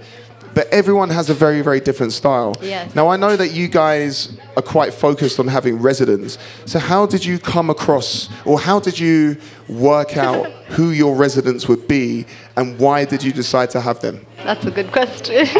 [0.54, 2.54] but everyone has a very, very different style.
[2.60, 2.94] Yes.
[2.94, 6.38] Now I know that you guys are quite focused on having residents.
[6.66, 9.36] So how did you come across, or how did you
[9.68, 10.46] work out
[10.76, 12.26] who your residents would be,
[12.56, 14.24] and why did you decide to have them?
[14.44, 15.46] That's a good question.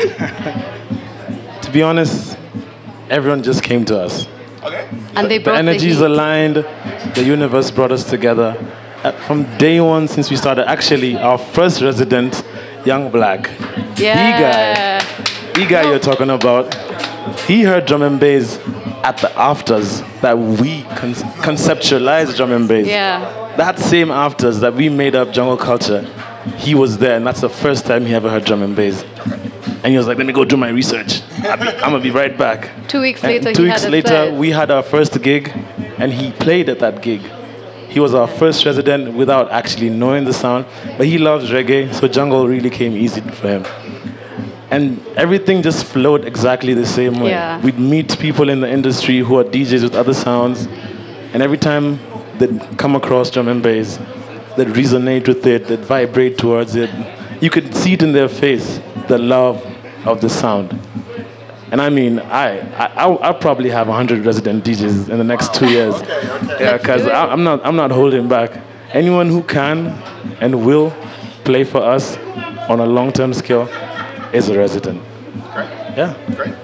[1.63, 2.39] To be honest,
[3.11, 4.27] everyone just came to us.
[4.63, 4.89] Okay.
[5.17, 6.57] And they The brought the energies aligned,
[7.15, 8.57] the universe brought us together.
[9.05, 12.43] Uh, From day one, since we started, actually, our first resident,
[12.89, 13.51] Young Black,
[13.99, 15.03] Yeah.
[15.59, 16.75] E guy you're talking about,
[17.47, 18.57] he heard drum and bass
[19.05, 21.13] at the afters that we con-
[21.47, 22.87] conceptualized drum and bass.
[22.87, 23.19] Yeah.
[23.59, 26.03] That same afters that we made up jungle culture,
[26.57, 29.05] he was there, and that's the first time he ever heard drum and bass.
[29.83, 31.21] And he was like, "Let me go do my research.
[31.45, 34.71] I'm gonna be right back." Two weeks And later, two he weeks later, we had
[34.71, 35.53] our first gig,
[35.99, 37.21] and he played at that gig.
[37.89, 40.67] He was our first resident without actually knowing the sound,
[40.97, 43.65] but he loves reggae, so jungle really came easy for him.
[44.71, 47.31] And everything just flowed exactly the same way.
[47.31, 47.61] Yeah.
[47.63, 50.67] We'd meet people in the industry who are DJs with other sounds,
[51.33, 51.99] and every time
[52.39, 53.99] they'd come across drum and bass,
[54.57, 56.91] they'd resonate with it, they'd vibrate towards it.
[57.41, 59.65] You could see it in their face, the love
[60.07, 60.79] of the sound.
[61.71, 65.55] And I mean, I, I, I'll, I'll probably have 100 resident DJs in the next
[65.55, 65.95] two years.
[66.61, 68.63] Yeah, because I'm not, I'm not holding back.
[68.93, 69.89] Anyone who can
[70.41, 70.91] and will
[71.45, 72.17] play for us
[72.69, 73.69] on a long-term scale
[74.33, 75.03] is a resident.
[75.53, 75.69] Great.
[75.97, 76.17] Yeah.
[76.35, 76.55] Great.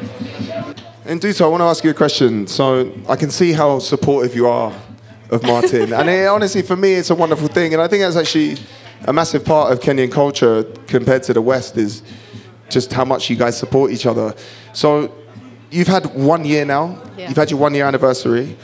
[1.07, 2.47] And Nduta, I want to ask you a question.
[2.47, 4.73] So I can see how supportive you are
[5.31, 7.73] of Martin, and it, honestly, for me, it's a wonderful thing.
[7.73, 8.57] And I think that's actually
[9.07, 12.03] a massive part of Kenyan culture compared to the West is
[12.75, 14.35] just how much you guys support each other.
[14.75, 15.15] So
[15.71, 17.01] you've had one year now.
[17.17, 17.29] Yeah.
[17.29, 18.57] You've had your one year anniversary.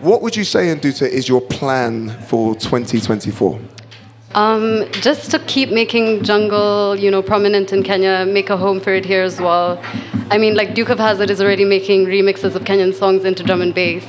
[0.00, 3.60] What would you say, Nduta, is your plan for 2024?
[4.34, 8.92] Um, just to keep making jungle, you know, prominent in Kenya, make a home for
[8.92, 9.82] it here as well.
[10.30, 13.62] I mean, like Duke of Hazard is already making remixes of Kenyan songs into drum
[13.62, 14.04] and bass.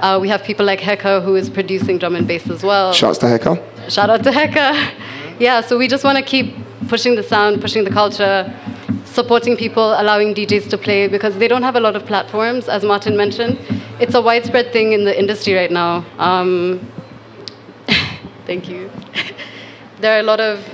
[0.00, 2.92] Uh, we have people like Heka who is producing drum and bass as well.
[2.92, 3.90] Shouts to Heka.
[3.90, 4.94] Shout out to Heka.
[5.38, 6.54] Yeah, so we just want to keep
[6.88, 8.52] pushing the sound, pushing the culture,
[9.04, 12.84] supporting people, allowing DJs to play because they don't have a lot of platforms, as
[12.84, 13.58] Martin mentioned.
[14.00, 16.04] It's a widespread thing in the industry right now.
[16.18, 16.80] Um,
[18.46, 18.90] thank you.
[20.00, 20.66] there are a lot of,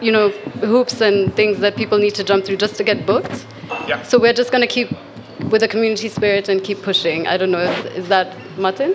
[0.00, 0.30] you know,
[0.60, 3.46] hoops and things that people need to jump through just to get booked.
[3.88, 4.02] Yeah.
[4.02, 4.90] So we're just going to keep
[5.50, 7.26] with the community spirit and keep pushing.
[7.26, 8.94] I don't know, is, is that Martin?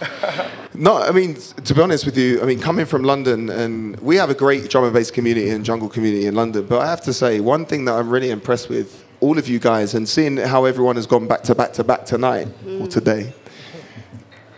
[0.78, 4.16] No, I mean, to be honest with you, I mean, coming from London, and we
[4.16, 7.00] have a great drum and bass community and jungle community in London, but I have
[7.02, 10.36] to say, one thing that I'm really impressed with all of you guys and seeing
[10.36, 12.90] how everyone has gone back to back to back tonight or mm.
[12.90, 13.32] today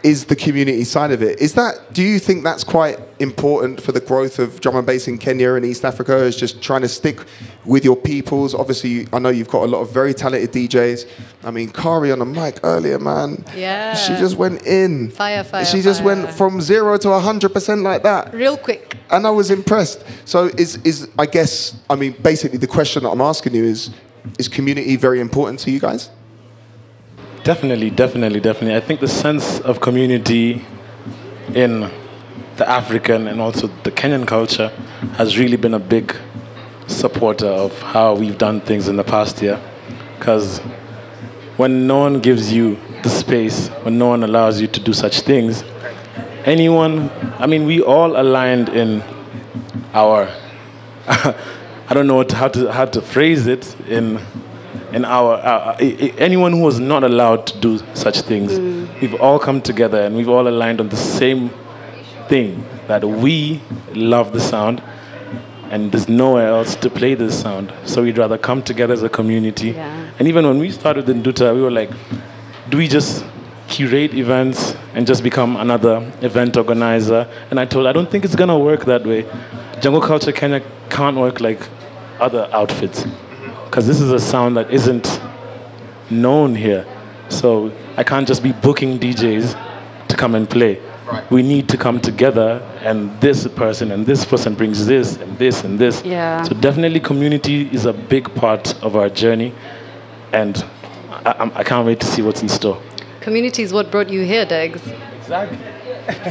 [0.02, 1.40] is the community side of it.
[1.40, 5.08] Is that, do you think that's quite important for the growth of drum and bass
[5.08, 7.20] in Kenya and East Africa, is just trying to stick
[7.64, 8.54] with your peoples?
[8.54, 11.08] Obviously, I know you've got a lot of very talented DJs.
[11.42, 13.44] I mean, Kari on the mic earlier, man.
[13.56, 13.94] Yeah.
[13.94, 15.10] She just went in.
[15.10, 16.14] Fire, fire, She just fire.
[16.14, 18.32] went from zero to 100% like that.
[18.32, 18.96] Real quick.
[19.10, 20.04] And I was impressed.
[20.24, 23.90] So is, is I guess, I mean, basically the question that I'm asking you is,
[24.38, 26.10] is community very important to you guys?
[27.44, 28.76] Definitely, definitely, definitely.
[28.76, 30.64] I think the sense of community
[31.54, 31.90] in
[32.56, 34.68] the African and also the Kenyan culture
[35.16, 36.14] has really been a big
[36.88, 39.60] supporter of how we've done things in the past year.
[40.18, 40.58] Because
[41.56, 45.20] when no one gives you the space, when no one allows you to do such
[45.20, 45.64] things,
[46.44, 49.02] anyone, I mean, we all aligned in
[49.94, 50.28] our,
[51.08, 54.20] I don't know how, to, how to phrase it, in
[54.92, 55.34] in our
[55.80, 59.00] i- anyone who was not allowed to do such things mm.
[59.00, 61.50] we've all come together and we've all aligned on the same
[62.28, 63.60] thing that we
[63.94, 64.82] love the sound
[65.70, 67.70] and there's nowhere else to play this sound.
[67.84, 69.76] So we'd rather come together as a community.
[70.18, 71.90] And even when we started Nduta we were like
[72.70, 73.24] do we just
[73.68, 77.28] curate events and just become another event organizer?
[77.50, 79.26] And i told i don't think it's going to work that way.
[79.80, 81.60] Jungle culture kenya can't work like
[82.18, 83.04] other outfits
[83.70, 85.20] because this is a sound that isn't
[86.10, 86.86] known here.
[87.28, 90.80] So I can't just be booking DJs to come and play.
[91.30, 95.64] We need to come together, and this person and this person brings this and this
[95.64, 96.02] and this.
[96.04, 96.42] Yeah.
[96.42, 99.54] So definitely, community is a big part of our journey,
[100.32, 100.64] and
[101.10, 102.82] I, I can't wait to see what's in store.
[103.20, 104.82] Community is what brought you here, Degs.
[105.20, 105.58] Exactly.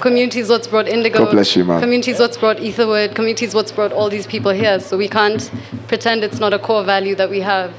[0.01, 1.19] Community is what's brought Indigo.
[1.19, 1.79] God bless you, man.
[1.79, 3.15] Community what's brought Etherwood.
[3.15, 4.79] Community is what's brought all these people here.
[4.79, 5.51] So we can't
[5.87, 7.73] pretend it's not a core value that we have.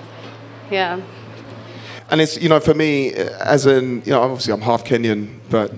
[0.71, 1.01] Yeah.
[2.11, 5.39] And it's you know for me uh, as an you know obviously I'm half Kenyan,
[5.51, 5.73] but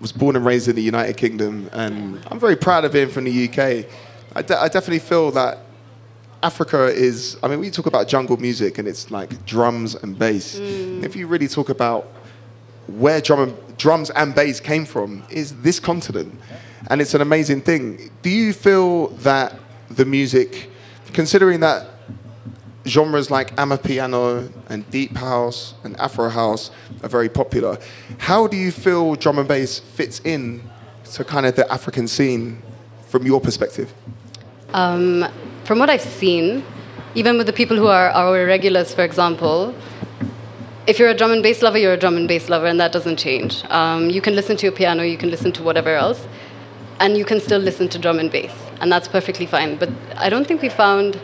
[0.00, 3.24] was born and raised in the United Kingdom, and I'm very proud of being from
[3.24, 3.86] the UK.
[4.34, 5.58] I, de- I definitely feel that
[6.42, 7.36] Africa is.
[7.42, 10.56] I mean, we talk about jungle music, and it's like drums and bass.
[10.56, 12.04] If you really talk about
[12.88, 16.32] where drum and, drums and bass came from, is this continent,
[16.88, 18.10] and it's an amazing thing.
[18.22, 19.58] Do you feel that
[19.90, 20.70] the music,
[21.12, 21.88] considering that
[22.86, 26.70] genres like amapiano and deep house and afro house
[27.02, 27.78] are very popular.
[28.18, 30.62] How do you feel drum and bass fits in
[31.12, 32.60] to kind of the African scene
[33.08, 33.92] from your perspective?
[34.74, 35.26] Um,
[35.64, 36.64] from what I've seen,
[37.14, 39.74] even with the people who are our regulars, for example,
[40.86, 42.92] if you're a drum and bass lover, you're a drum and bass lover, and that
[42.92, 43.64] doesn't change.
[43.66, 46.26] Um, you can listen to your piano, you can listen to whatever else,
[46.98, 49.76] and you can still listen to drum and bass, and that's perfectly fine.
[49.76, 51.20] But I don't think we found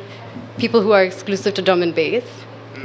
[0.59, 2.25] people who are exclusive to drum and bass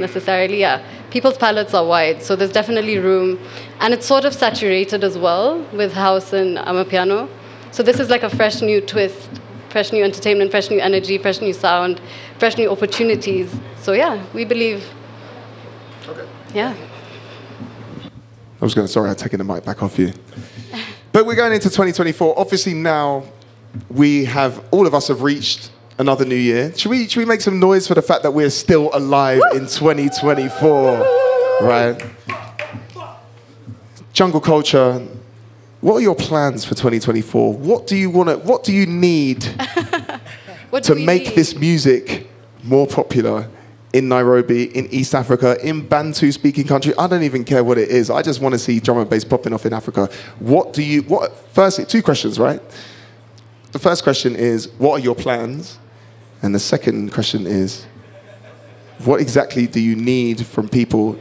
[0.00, 0.60] necessarily.
[0.60, 3.38] Yeah, people's palettes are wide, so there's definitely room,
[3.80, 7.28] and it's sort of saturated as well with house and amapiano.
[7.70, 9.28] So this is like a fresh new twist,
[9.68, 12.00] fresh new entertainment, fresh new energy, fresh new sound,
[12.38, 13.54] fresh new opportunities.
[13.80, 14.92] So yeah, we believe.
[16.54, 16.76] Yeah.
[18.60, 20.12] I was going to, sorry, I'm taking the mic back off you.
[21.12, 22.36] But we're going into 2024.
[22.36, 23.22] Obviously, now
[23.88, 26.76] we have, all of us have reached another new year.
[26.76, 29.60] Should we, should we make some noise for the fact that we're still alive in
[29.60, 31.06] 2024?
[31.62, 32.02] Right?
[34.12, 35.06] Jungle culture.
[35.80, 37.54] What are your plans for 2024?
[37.58, 39.42] What do you want to, what do you need
[40.82, 41.36] to make need?
[41.36, 42.28] this music
[42.64, 43.48] more popular
[43.94, 46.92] in Nairobi, in East Africa, in Bantu speaking country.
[46.98, 48.10] I don't even care what it is.
[48.10, 50.10] I just want to see drum and bass popping off in Africa.
[50.40, 52.60] What do you, what, firstly, two questions, right?
[53.70, 55.78] The first question is, what are your plans?
[56.42, 57.86] And the second question is,
[59.04, 61.16] what exactly do you need from people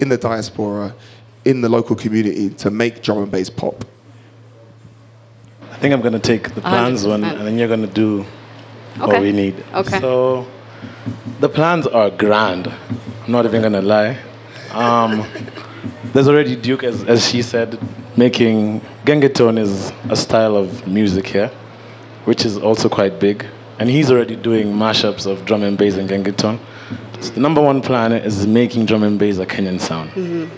[0.00, 0.94] in the diaspora,
[1.44, 3.84] in the local community to make drum and bass pop?
[5.70, 7.36] I think I'm going to take the plans one, 100%.
[7.36, 8.24] and then you're going to do
[8.96, 9.06] Okay.
[9.06, 9.62] what we need.
[9.74, 9.98] Okay.
[10.00, 10.46] So
[11.40, 12.68] the plans are grand.
[12.68, 14.18] I'm not even to lie.
[14.72, 15.26] Um,
[16.12, 17.78] there's already Duke, as, as she said,
[18.16, 21.48] making gengetone is a style of music here,
[22.24, 23.46] which is also quite big.
[23.78, 26.58] And he's already doing mashups of drum and bass and gengetone.
[27.20, 30.50] So the number one plan is making drum and bass a Kenyan sound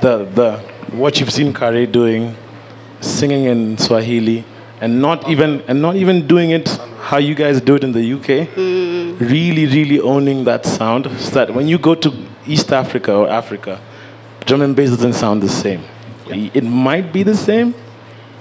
[0.00, 0.58] the the
[0.96, 2.34] what you've seen Kare doing,
[3.00, 4.44] singing in Swahili,
[4.80, 6.68] and not even and not even doing it
[7.00, 8.48] how you guys do it in the UK.
[9.20, 12.12] Really, really owning that sound, so that when you go to
[12.46, 13.80] East Africa or Africa,
[14.46, 15.82] drum and bass doesn't sound the same.
[16.26, 17.74] It might be the same,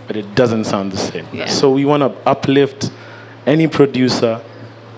[0.07, 1.27] but it doesn't sound the same.
[1.33, 1.47] Yeah.
[1.47, 2.91] So we want to uplift
[3.45, 4.41] any producer,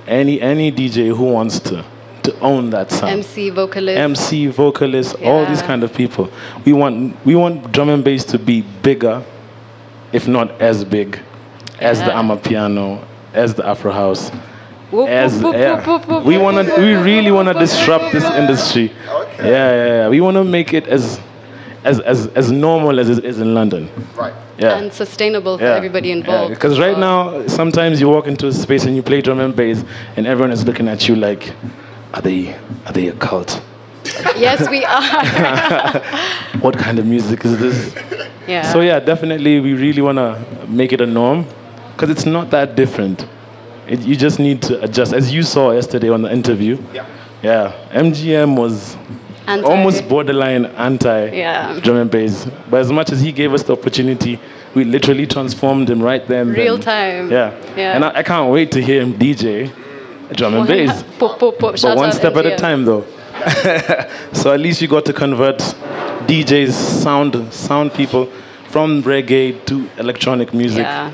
[0.05, 1.85] any any DJ who wants to
[2.23, 3.13] to own that sound.
[3.13, 3.97] MC, vocalist.
[3.97, 6.30] MC, vocalists, all these kind of people.
[6.65, 9.23] We want we want drum and bass to be bigger,
[10.11, 11.19] if not as big,
[11.81, 12.21] as the Yeah.
[12.21, 12.99] Amapiano,
[13.33, 14.31] as the Afro House.
[15.07, 16.19] As whoop, whoop, yeah.
[16.23, 18.91] we wanna we really wanna disrupt this industry.
[19.39, 20.09] Yeah, yeah, yeah.
[20.09, 21.19] We wanna make it as
[21.83, 23.89] as as as normal as it is in London.
[24.17, 24.33] Right.
[24.57, 24.77] Yeah.
[24.77, 25.77] And sustainable for Yeah.
[25.77, 26.53] everybody involved.
[26.53, 29.83] Because right now, sometimes you walk into a space and you play drum and bass,
[30.17, 31.53] and everyone is looking at you like,
[32.13, 32.53] are they
[32.85, 33.61] are they a cult?
[34.37, 36.01] yes, we are.
[36.61, 37.95] What kind of music is this?
[38.47, 38.71] yeah.
[38.73, 40.37] So yeah, definitely, we really want to
[40.67, 41.45] make it a norm,
[42.02, 43.28] because it's not that different.
[43.88, 46.82] It, you just need to adjust, as you saw yesterday on the interview.
[46.91, 47.06] Yeah.
[47.44, 48.98] Yeah, MGM was
[49.45, 51.80] Anti- almost borderline anti Yeah.
[51.80, 54.40] drum and bass, but as much as he gave us the opportunity,
[54.73, 56.49] we literally transformed him right then.
[56.49, 56.86] Real then.
[56.86, 57.32] time.
[57.32, 57.53] Yeah.
[57.78, 57.95] Yeah.
[57.95, 59.72] And I, I can't wait to hear him DJ
[60.34, 61.03] drum and bass.
[61.19, 61.76] Pop, pop, pop.
[61.80, 63.06] But one out step at a time, though.
[64.34, 65.60] so at least you got to convert
[66.26, 68.26] DJs, sound, sound people
[68.69, 71.11] from reggae to electronic music Yeah.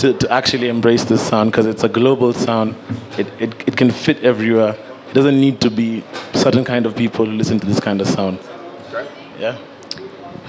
[0.00, 2.74] To, to actually embrace this sound because it's a global sound.
[3.18, 4.74] It, it, it can fit everywhere.
[5.08, 6.02] It doesn't need to be
[6.32, 8.38] certain kind of people who listen to this kind of sound.
[9.38, 9.56] Yeah.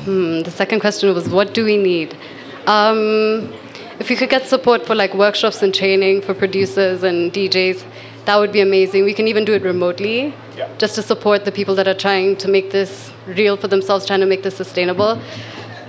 [0.06, 2.16] Hmm, the second question was, what do we need?
[2.66, 3.54] Um,
[4.00, 7.84] if we could get support for like workshops and training for producers and DJs,
[8.26, 9.04] that would be amazing.
[9.04, 10.70] We can even do it remotely, yeah.
[10.78, 14.22] just to support the people that are trying to make this real for themselves, trying
[14.22, 15.22] to make this sustainable.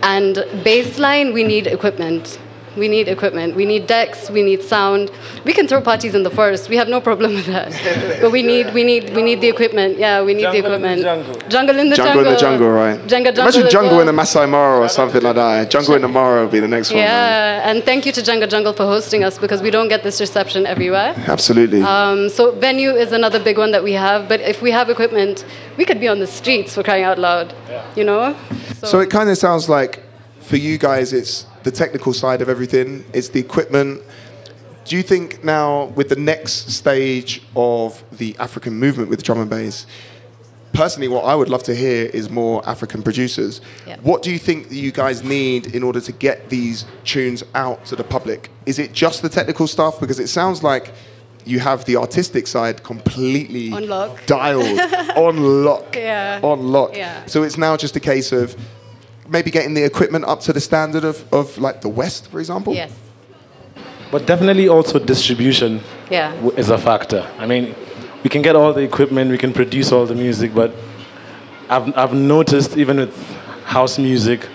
[0.02, 2.38] And baseline, we need equipment.
[2.76, 3.54] We need equipment.
[3.54, 4.30] We need decks.
[4.30, 5.10] We need sound.
[5.44, 6.68] We can throw parties in the forest.
[6.68, 7.70] We have no problem with that.
[8.22, 9.98] but we need, we need, we need the equipment.
[9.98, 11.02] Yeah, we need the equipment.
[11.50, 12.26] Jungle in the jungle, jungle.
[12.26, 13.06] in the jungle, right?
[13.06, 14.00] Jungle, jungle Imagine jungle well.
[14.00, 15.70] in the Masai Mara or something like that.
[15.70, 17.00] Jungle in the Mara would be the next one.
[17.00, 17.08] man.
[17.08, 20.20] Yeah, and thank you to Jungle Jungle for hosting us because we don't get this
[20.20, 21.14] reception everywhere.
[21.26, 21.82] Absolutely.
[21.82, 24.28] Um, so venue is another big one that we have.
[24.28, 25.44] But if we have equipment,
[25.76, 27.54] we could be on the streets for crying out loud.
[27.96, 28.36] You know?
[28.74, 30.02] So it kind of sounds like
[30.42, 34.02] for you guys, it's the technical side of everything, it's the equipment.
[34.84, 39.48] Do you think now, with the next stage of the African movement with drum and
[39.48, 39.86] bass,
[40.72, 43.60] personally, what I would love to hear is more African producers.
[43.86, 43.98] Yeah.
[44.02, 47.84] What do you think that you guys need in order to get these tunes out
[47.86, 48.50] to the public?
[48.66, 50.00] Is it just the technical stuff?
[50.00, 50.92] Because it sounds like
[51.44, 54.26] you have the artistic side completely On lock.
[54.26, 54.78] dialed,
[55.16, 56.40] on lock, Yeah.
[56.42, 56.96] on lock.
[56.96, 57.24] Yeah.
[57.26, 58.56] So it's now just a case of
[59.32, 62.74] maybe getting the equipment up to the standard of, of like the West, for example?
[62.74, 62.92] Yes.
[64.10, 65.80] But definitely also distribution
[66.10, 66.32] Yeah.
[66.36, 67.26] w- is a factor.
[67.38, 67.74] I mean,
[68.22, 70.70] we can get all the equipment, we can produce all the music, but
[71.70, 73.14] I've, I've noticed even with
[73.64, 74.46] house music,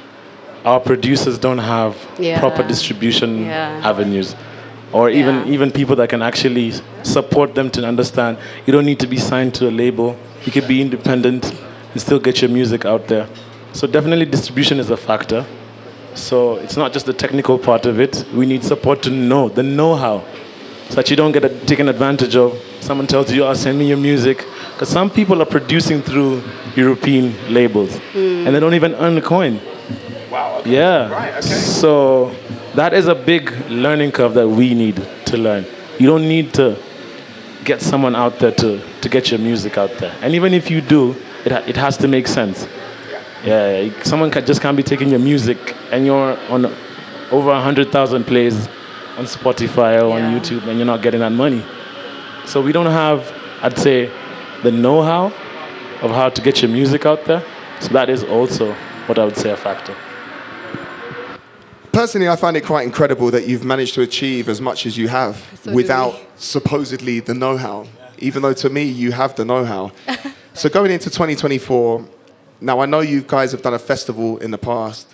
[0.63, 2.39] our producers don't have Yeah.
[2.39, 3.81] proper distribution Yeah.
[3.83, 4.35] avenues.
[4.93, 6.71] Or even, even people that can actually
[7.03, 10.65] support them to understand you don't need to be signed to a label, you can
[10.67, 11.51] be independent
[11.91, 13.27] and still get your music out there.
[13.77, 15.45] So, definitely, distribution is a factor.
[16.15, 18.25] So it's not just the technical part of it.
[18.33, 20.25] We need support to know the know-how,
[20.89, 22.59] so that you don't get a, taken advantage of.
[22.79, 24.37] Someone tells you, "Oh, send me your music,"
[24.73, 26.41] because some people are producing through
[26.75, 28.47] European labels, Hmm.
[28.47, 29.59] and they don't even earn a coin.
[30.31, 30.61] Wow.
[30.65, 31.11] Yeah.
[31.11, 31.33] Right.
[31.37, 31.41] Okay.
[31.81, 32.31] So
[32.73, 35.65] that is a big learning curve that we need to learn.
[35.99, 36.77] You don't need to
[37.63, 40.13] get someone out there to, to get your music out there.
[40.23, 42.65] And even if you do, it, ha- it has to make sense.
[43.43, 46.65] Yeah, you- someone can, just can't be taking your music and you're on
[47.31, 48.68] over 100,000 plays
[49.18, 51.64] on Spotify or on YouTube and you're not getting that money.
[52.45, 53.31] So we don't have,
[53.61, 54.09] I'd say,
[54.64, 55.26] the know how
[56.01, 57.43] of how to get your music out there.
[57.80, 58.73] So that is also
[59.07, 59.95] what I would say a factor.
[61.91, 65.07] Personally, I find it quite incredible that you've managed to achieve as much as you
[65.07, 67.88] have So without supposedly the know how,
[68.19, 69.91] even though to me you have the know how.
[70.53, 72.05] so going into 2024,
[72.61, 75.13] now I know you guys have done a festival in the past.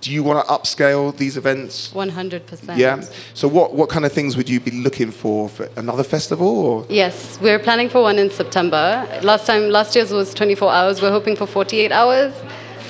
[0.00, 1.92] Do you want to upscale these events?
[1.92, 2.76] 100%.
[2.76, 3.00] Yeah.
[3.34, 6.86] So what, what kind of things would you be looking for for another festival or?
[6.88, 9.08] Yes, we're planning for one in September.
[9.22, 11.02] Last time, last year's was 24 hours.
[11.02, 12.34] We're hoping for 48 hours.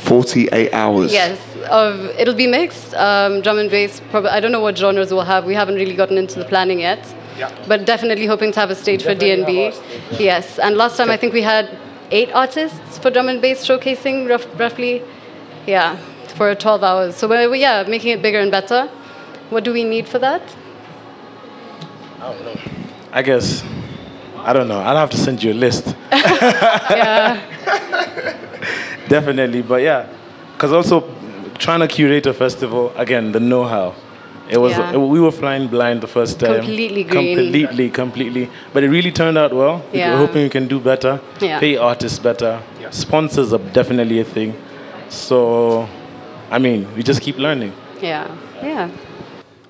[0.07, 1.13] 48 hours.
[1.13, 1.41] Yes,
[1.71, 2.95] of it'll be mixed.
[2.95, 4.01] Um, drum and bass.
[4.11, 5.45] Probably, I don't know what genres we'll have.
[5.45, 7.15] We haven't really gotten into the planning yet.
[7.37, 7.51] Yeah.
[7.67, 10.19] But definitely hoping to have a stage for DNB.
[10.19, 11.76] Yes, and last time I think we had
[12.11, 15.03] eight artists for drum and bass showcasing, rough, roughly.
[15.67, 15.97] Yeah,
[16.35, 17.17] for 12 hours.
[17.17, 18.89] So we're, yeah, making it bigger and better.
[19.51, 20.43] What do we need for that?
[22.21, 22.61] I don't know.
[23.13, 23.65] I guess,
[24.39, 24.81] I don't know.
[24.81, 25.95] I'll have to send you a list.
[26.11, 27.41] yeah.
[29.09, 30.09] Definitely, but yeah,
[30.53, 31.05] because also
[31.59, 33.95] trying to curate a festival again, the know-how.
[34.49, 34.97] It was Yeah.
[34.97, 36.57] we were flying blind the first time.
[36.57, 37.37] Completely green.
[37.37, 38.49] Completely, completely.
[38.73, 39.83] But it really turned out well.
[39.93, 40.13] Yeah.
[40.13, 41.21] We're hoping we can do better.
[41.41, 41.59] Yeah.
[41.59, 42.61] Pay artists better.
[42.81, 42.91] Yeah.
[42.91, 44.55] Sponsors are definitely a thing.
[45.09, 45.89] So,
[46.51, 47.73] I mean, we just keep learning.
[48.01, 48.29] Yeah.
[48.63, 48.91] Yeah.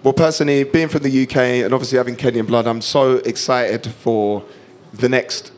[0.02, 4.42] Well, personally, being from the UK and obviously having Kenyan blood, I'm so excited for
[4.92, 5.50] the next,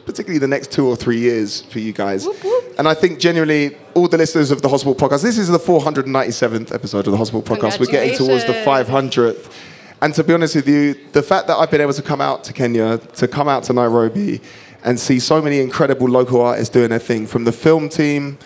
[0.00, 2.26] particularly the next two or three years for you guys.
[2.78, 6.74] And I think generally, all the listeners of the Hospital Podcast, this is the 497th
[6.74, 7.78] episode of the Hospital Podcast.
[7.78, 9.52] We're getting towards the 500th.
[10.02, 12.42] And to be honest with you, the fact that I've been able to come out
[12.44, 14.40] to Kenya, to come out to Nairobi,
[14.82, 18.38] and see so many incredible local artists doing their thing, from the film team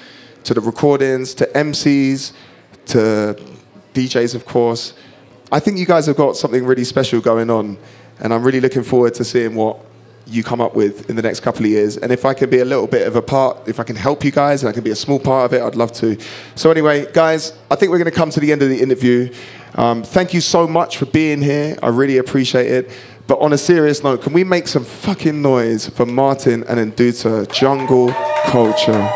[0.43, 2.33] to the recordings to MCs
[2.87, 3.41] to
[3.95, 4.95] DJs, of course.
[5.53, 7.79] I think you guys have got something really special going on,
[8.19, 9.79] and I'm really looking forward to seeing what
[10.27, 11.97] you come up with in the next couple of years.
[11.97, 14.25] And if I can be a little bit of a part, if I can help
[14.25, 16.19] you guys, and I can be a small part of it, I'd love to.
[16.55, 19.33] So anyway, guys, I think we're going to come to the end of the interview.
[19.75, 21.77] Um, thank you so much for being here.
[21.83, 22.91] I really appreciate it.
[23.27, 27.51] But on a serious note, can we make some fucking noise for Martin and Nduta
[27.53, 28.13] Jungle
[28.47, 29.11] Culture?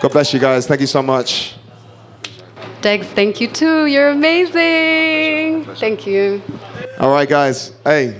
[0.00, 0.66] God bless you guys.
[0.66, 1.54] Thank you so much.
[2.80, 3.86] Degs, thank you too.
[3.86, 5.64] You're amazing.
[5.76, 6.42] Thank you.
[6.98, 7.72] All right, guys.
[7.84, 8.16] Hey,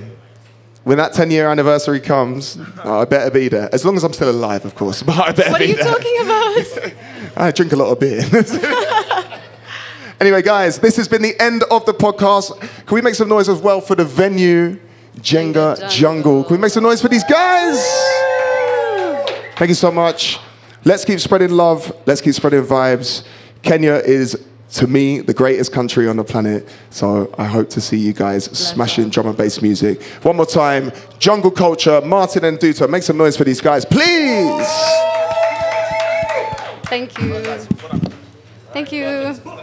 [0.85, 3.69] when that 10 year anniversary comes, oh, I better be there.
[3.73, 5.03] As long as I'm still alive, of course.
[5.07, 5.85] But I better What are you there.
[5.85, 6.93] talking about?
[7.37, 8.21] I drink a lot of beer.
[10.21, 12.59] anyway, guys, this has been the end of the podcast.
[12.87, 14.79] Can we make some noise as well for the venue,
[15.19, 16.45] Jenga Jungle?
[16.45, 17.79] Can we make some noise for these guys?
[19.57, 20.39] Thank you so much.
[20.85, 21.93] Let's keep spreading love.
[22.07, 23.25] Let's keep spreading vibes.
[23.63, 24.37] Kenya is,
[24.73, 26.69] to me, the greatest country on the planet.
[26.91, 30.03] So I hope to see you guys smashing drum and bass music.
[30.23, 32.89] One more time, Jungle Culture, Martin and Nduta.
[32.89, 34.67] Make some noise for these guys, please.
[36.87, 37.43] Thank you.
[38.73, 39.63] Thank you.